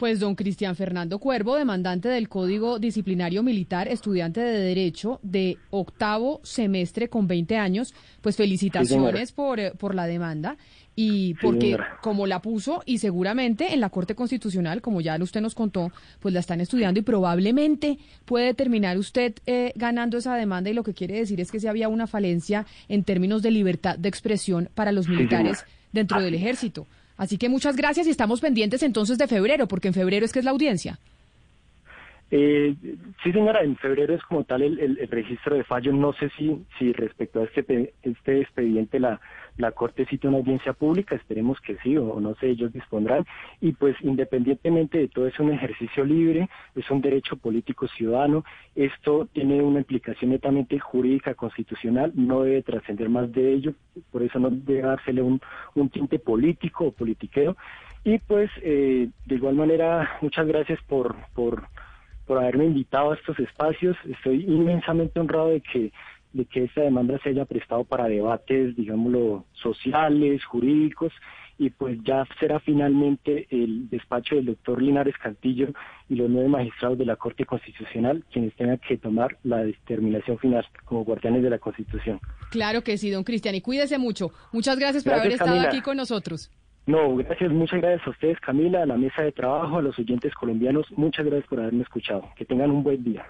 Pues 0.00 0.18
don 0.18 0.34
Cristian 0.34 0.76
Fernando 0.76 1.18
Cuervo, 1.18 1.56
demandante 1.56 2.08
del 2.08 2.30
Código 2.30 2.78
Disciplinario 2.78 3.42
Militar, 3.42 3.86
estudiante 3.86 4.40
de 4.40 4.58
Derecho 4.58 5.20
de 5.22 5.58
octavo 5.68 6.40
semestre 6.42 7.10
con 7.10 7.28
20 7.28 7.58
años, 7.58 7.92
pues 8.22 8.34
felicitaciones 8.34 9.32
por, 9.32 9.60
eh, 9.60 9.72
por 9.76 9.94
la 9.94 10.06
demanda 10.06 10.56
y 10.96 11.34
porque 11.34 11.76
como 12.00 12.26
la 12.26 12.40
puso 12.40 12.82
y 12.86 12.96
seguramente 12.96 13.74
en 13.74 13.80
la 13.80 13.90
Corte 13.90 14.14
Constitucional, 14.14 14.80
como 14.80 15.02
ya 15.02 15.18
usted 15.20 15.42
nos 15.42 15.54
contó, 15.54 15.92
pues 16.20 16.32
la 16.32 16.40
están 16.40 16.62
estudiando 16.62 16.98
y 16.98 17.02
probablemente 17.02 17.98
puede 18.24 18.54
terminar 18.54 18.96
usted 18.96 19.34
eh, 19.44 19.74
ganando 19.76 20.16
esa 20.16 20.34
demanda 20.34 20.70
y 20.70 20.72
lo 20.72 20.82
que 20.82 20.94
quiere 20.94 21.16
decir 21.16 21.42
es 21.42 21.52
que 21.52 21.60
si 21.60 21.66
había 21.66 21.90
una 21.90 22.06
falencia 22.06 22.64
en 22.88 23.04
términos 23.04 23.42
de 23.42 23.50
libertad 23.50 23.98
de 23.98 24.08
expresión 24.08 24.70
para 24.74 24.92
los 24.92 25.08
militares 25.08 25.66
dentro 25.92 26.22
del 26.22 26.32
ejército. 26.32 26.86
Así 27.20 27.36
que 27.36 27.50
muchas 27.50 27.76
gracias 27.76 28.06
y 28.06 28.10
estamos 28.10 28.40
pendientes 28.40 28.82
entonces 28.82 29.18
de 29.18 29.28
febrero, 29.28 29.68
porque 29.68 29.88
en 29.88 29.94
febrero 29.94 30.24
es 30.24 30.32
que 30.32 30.38
es 30.38 30.44
la 30.46 30.52
audiencia. 30.52 30.98
Eh, 32.32 32.76
sí, 33.24 33.32
señora, 33.32 33.62
en 33.62 33.76
febrero 33.76 34.14
es 34.14 34.22
como 34.22 34.44
tal 34.44 34.62
el, 34.62 35.08
registro 35.10 35.56
de 35.56 35.64
fallo. 35.64 35.92
No 35.92 36.12
sé 36.12 36.30
si, 36.36 36.64
si 36.78 36.92
respecto 36.92 37.40
a 37.40 37.44
este, 37.44 37.94
este 38.02 38.40
expediente 38.40 39.00
la, 39.00 39.20
la 39.56 39.72
Corte 39.72 40.06
cita 40.06 40.28
una 40.28 40.38
audiencia 40.38 40.72
pública, 40.72 41.16
esperemos 41.16 41.60
que 41.60 41.76
sí, 41.82 41.96
o, 41.96 42.20
no 42.20 42.34
sé, 42.36 42.50
ellos 42.50 42.72
dispondrán. 42.72 43.26
Y 43.60 43.72
pues 43.72 43.96
independientemente 44.02 44.98
de 44.98 45.08
todo, 45.08 45.26
es 45.26 45.38
un 45.40 45.52
ejercicio 45.52 46.04
libre, 46.04 46.48
es 46.76 46.88
un 46.90 47.00
derecho 47.00 47.36
político 47.36 47.88
ciudadano. 47.88 48.44
Esto 48.76 49.26
tiene 49.32 49.60
una 49.62 49.80
implicación 49.80 50.30
netamente 50.30 50.78
jurídica, 50.78 51.34
constitucional, 51.34 52.12
no 52.14 52.42
debe 52.42 52.62
trascender 52.62 53.08
más 53.08 53.32
de 53.32 53.52
ello, 53.52 53.74
por 54.12 54.22
eso 54.22 54.38
no 54.38 54.50
debe 54.50 54.82
dársele 54.82 55.22
un, 55.22 55.40
un 55.74 55.88
tinte 55.90 56.18
político 56.18 56.86
o 56.86 56.92
politiqueo. 56.92 57.56
Y 58.04 58.18
pues, 58.18 58.50
eh, 58.62 59.08
de 59.26 59.34
igual 59.34 59.56
manera, 59.56 60.18
muchas 60.22 60.46
gracias 60.46 60.80
por, 60.88 61.16
por 61.34 61.64
por 62.30 62.38
haberme 62.38 62.66
invitado 62.66 63.10
a 63.10 63.16
estos 63.16 63.36
espacios. 63.40 63.96
Estoy 64.08 64.44
inmensamente 64.44 65.18
honrado 65.18 65.48
de 65.48 65.60
que 65.60 65.92
de 66.32 66.44
que 66.44 66.62
esta 66.62 66.82
demanda 66.82 67.18
se 67.24 67.30
haya 67.30 67.44
prestado 67.44 67.82
para 67.82 68.06
debates, 68.06 68.76
digámoslo, 68.76 69.46
sociales, 69.50 70.44
jurídicos, 70.44 71.12
y 71.58 71.70
pues 71.70 71.98
ya 72.04 72.24
será 72.38 72.60
finalmente 72.60 73.48
el 73.50 73.90
despacho 73.90 74.36
del 74.36 74.46
doctor 74.46 74.80
Linares 74.80 75.16
Cantillo 75.20 75.70
y 76.08 76.14
los 76.14 76.30
nueve 76.30 76.48
magistrados 76.48 76.98
de 76.98 77.04
la 77.04 77.16
Corte 77.16 77.44
Constitucional 77.44 78.24
quienes 78.32 78.54
tengan 78.54 78.78
que 78.78 78.96
tomar 78.96 79.36
la 79.42 79.64
determinación 79.64 80.38
final 80.38 80.64
como 80.84 81.04
guardianes 81.04 81.42
de 81.42 81.50
la 81.50 81.58
Constitución. 81.58 82.20
Claro 82.52 82.84
que 82.84 82.96
sí, 82.96 83.10
don 83.10 83.24
Cristian, 83.24 83.56
y 83.56 83.60
cuídese 83.60 83.98
mucho. 83.98 84.30
Muchas 84.52 84.78
gracias 84.78 85.02
por 85.02 85.14
haber 85.14 85.32
estado 85.32 85.58
aquí 85.58 85.80
con 85.80 85.96
nosotros. 85.96 86.48
No, 86.86 87.14
gracias, 87.16 87.52
muchas 87.52 87.80
gracias 87.80 88.06
a 88.06 88.10
ustedes, 88.10 88.40
Camila, 88.40 88.82
a 88.82 88.86
la 88.86 88.96
mesa 88.96 89.22
de 89.22 89.32
trabajo, 89.32 89.78
a 89.78 89.82
los 89.82 89.98
oyentes 89.98 90.34
colombianos, 90.34 90.90
muchas 90.92 91.26
gracias 91.26 91.48
por 91.48 91.60
haberme 91.60 91.82
escuchado. 91.82 92.24
Que 92.36 92.44
tengan 92.44 92.70
un 92.70 92.82
buen 92.82 93.04
día. 93.04 93.24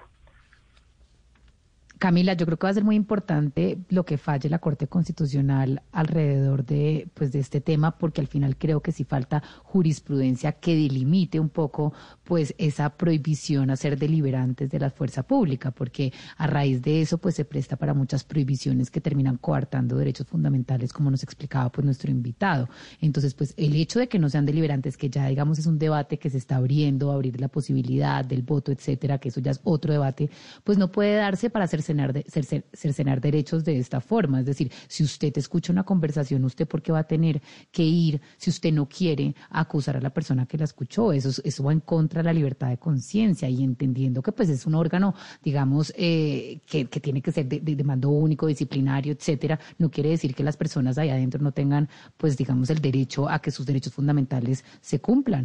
Camila, 2.01 2.33
yo 2.33 2.47
creo 2.47 2.59
que 2.59 2.67
va 2.67 2.71
a 2.71 2.75
ser 2.75 2.83
muy 2.83 2.97
importante 2.97 3.77
lo 3.91 4.07
que 4.07 4.17
falle 4.17 4.49
la 4.49 4.59
Corte 4.59 4.87
Constitucional 4.87 5.83
alrededor 5.93 6.65
de, 6.65 7.07
pues, 7.13 7.31
de 7.31 7.41
este 7.41 7.61
tema, 7.61 7.99
porque 7.99 8.23
al 8.23 8.27
final 8.27 8.57
creo 8.57 8.81
que 8.81 8.91
sí 8.91 9.05
falta 9.05 9.43
jurisprudencia 9.65 10.53
que 10.53 10.75
delimite 10.75 11.39
un 11.39 11.51
poco 11.51 11.93
pues 12.25 12.55
esa 12.57 12.89
prohibición 12.97 13.69
a 13.69 13.77
ser 13.77 13.99
deliberantes 13.99 14.71
de 14.71 14.79
la 14.79 14.89
fuerza 14.89 15.25
pública, 15.25 15.73
porque 15.73 16.11
a 16.39 16.47
raíz 16.47 16.81
de 16.81 17.03
eso 17.03 17.19
pues 17.19 17.35
se 17.35 17.45
presta 17.45 17.77
para 17.77 17.93
muchas 17.93 18.25
prohibiciones 18.25 18.91
que 18.91 19.03
terminan 19.03 19.37
coartando 19.37 19.99
derechos 19.99 20.27
fundamentales, 20.27 20.95
como 20.95 21.11
nos 21.11 21.23
explicaba 21.23 21.71
pues 21.71 21.85
nuestro 21.85 22.11
invitado. 22.11 22.71
Entonces, 23.03 23.35
pues 23.35 23.53
el 23.59 23.77
hecho 23.77 23.99
de 23.99 24.09
que 24.09 24.19
no 24.19 24.31
sean 24.31 24.47
deliberantes, 24.47 24.97
que 24.97 25.11
ya 25.11 25.27
digamos 25.27 25.59
es 25.59 25.67
un 25.67 25.79
debate 25.79 26.19
que 26.19 26.31
se 26.31 26.39
está 26.39 26.57
abriendo, 26.57 27.13
abrir 27.13 27.39
la 27.39 27.49
posibilidad 27.49 28.25
del 28.25 28.41
voto, 28.41 28.73
etcétera, 28.73 29.19
que 29.19 29.29
eso 29.29 29.41
ya 29.41 29.51
es 29.51 29.61
otro 29.65 29.93
debate, 29.93 30.31
pues 30.65 30.79
no 30.79 30.91
puede 30.91 31.17
darse 31.17 31.51
para 31.51 31.67
cercenar, 31.91 32.13
de, 32.13 32.65
cercenar 32.73 33.21
derechos 33.21 33.65
de 33.65 33.79
esta 33.79 34.01
forma. 34.01 34.41
Es 34.41 34.47
decir, 34.47 34.71
si 34.89 35.03
usted 35.03 35.37
escucha 35.37 35.73
una 35.73 35.85
conversación, 35.85 36.45
¿usted 36.45 36.67
por 36.67 36.83
qué 36.83 36.93
va 36.93 37.01
a 37.01 37.07
tener 37.07 37.41
que 37.71 37.83
ir 37.83 38.21
si 38.37 38.51
usted 38.51 38.73
no 38.73 38.89
quiere 38.89 39.35
acusar 39.51 39.97
a 39.97 40.01
la 40.01 40.11
persona 40.11 40.47
que 40.47 40.59
la 40.59 40.65
escuchó? 40.65 41.13
Eso, 41.13 41.41
eso 41.45 41.65
va 41.65 41.73
en 41.73 41.81
contra 41.81 42.23
la 42.23 42.33
libertad 42.33 42.69
de 42.69 42.79
conciencia 42.79 43.49
y 43.49 43.63
entendiendo 43.63 44.23
que 44.23 44.33
pues 44.33 44.49
es 44.49 44.67
un 44.67 44.75
órgano, 44.75 45.15
digamos, 45.43 45.93
eh, 45.97 46.61
que, 46.67 46.87
que, 46.87 47.01
tiene 47.01 47.23
que 47.23 47.33
ser 47.33 47.47
de, 47.47 47.61
de, 47.61 47.85
mando 47.85 48.11
único, 48.11 48.47
disciplinario, 48.47 49.13
etcétera, 49.13 49.59
no 49.79 49.91
quiere 49.91 50.11
decir 50.11 50.35
que 50.35 50.45
las 50.45 50.57
personas 50.57 50.99
ahí 50.99 51.09
adentro 51.11 51.43
no 51.43 51.53
tengan, 51.53 51.89
pues 52.17 52.37
digamos, 52.37 52.71
el 52.71 52.81
derecho 52.81 53.29
a 53.29 53.41
que 53.41 53.51
sus 53.51 53.67
derechos 53.67 53.93
fundamentales 53.93 54.65
se 54.81 55.01
cumplan. 55.01 55.45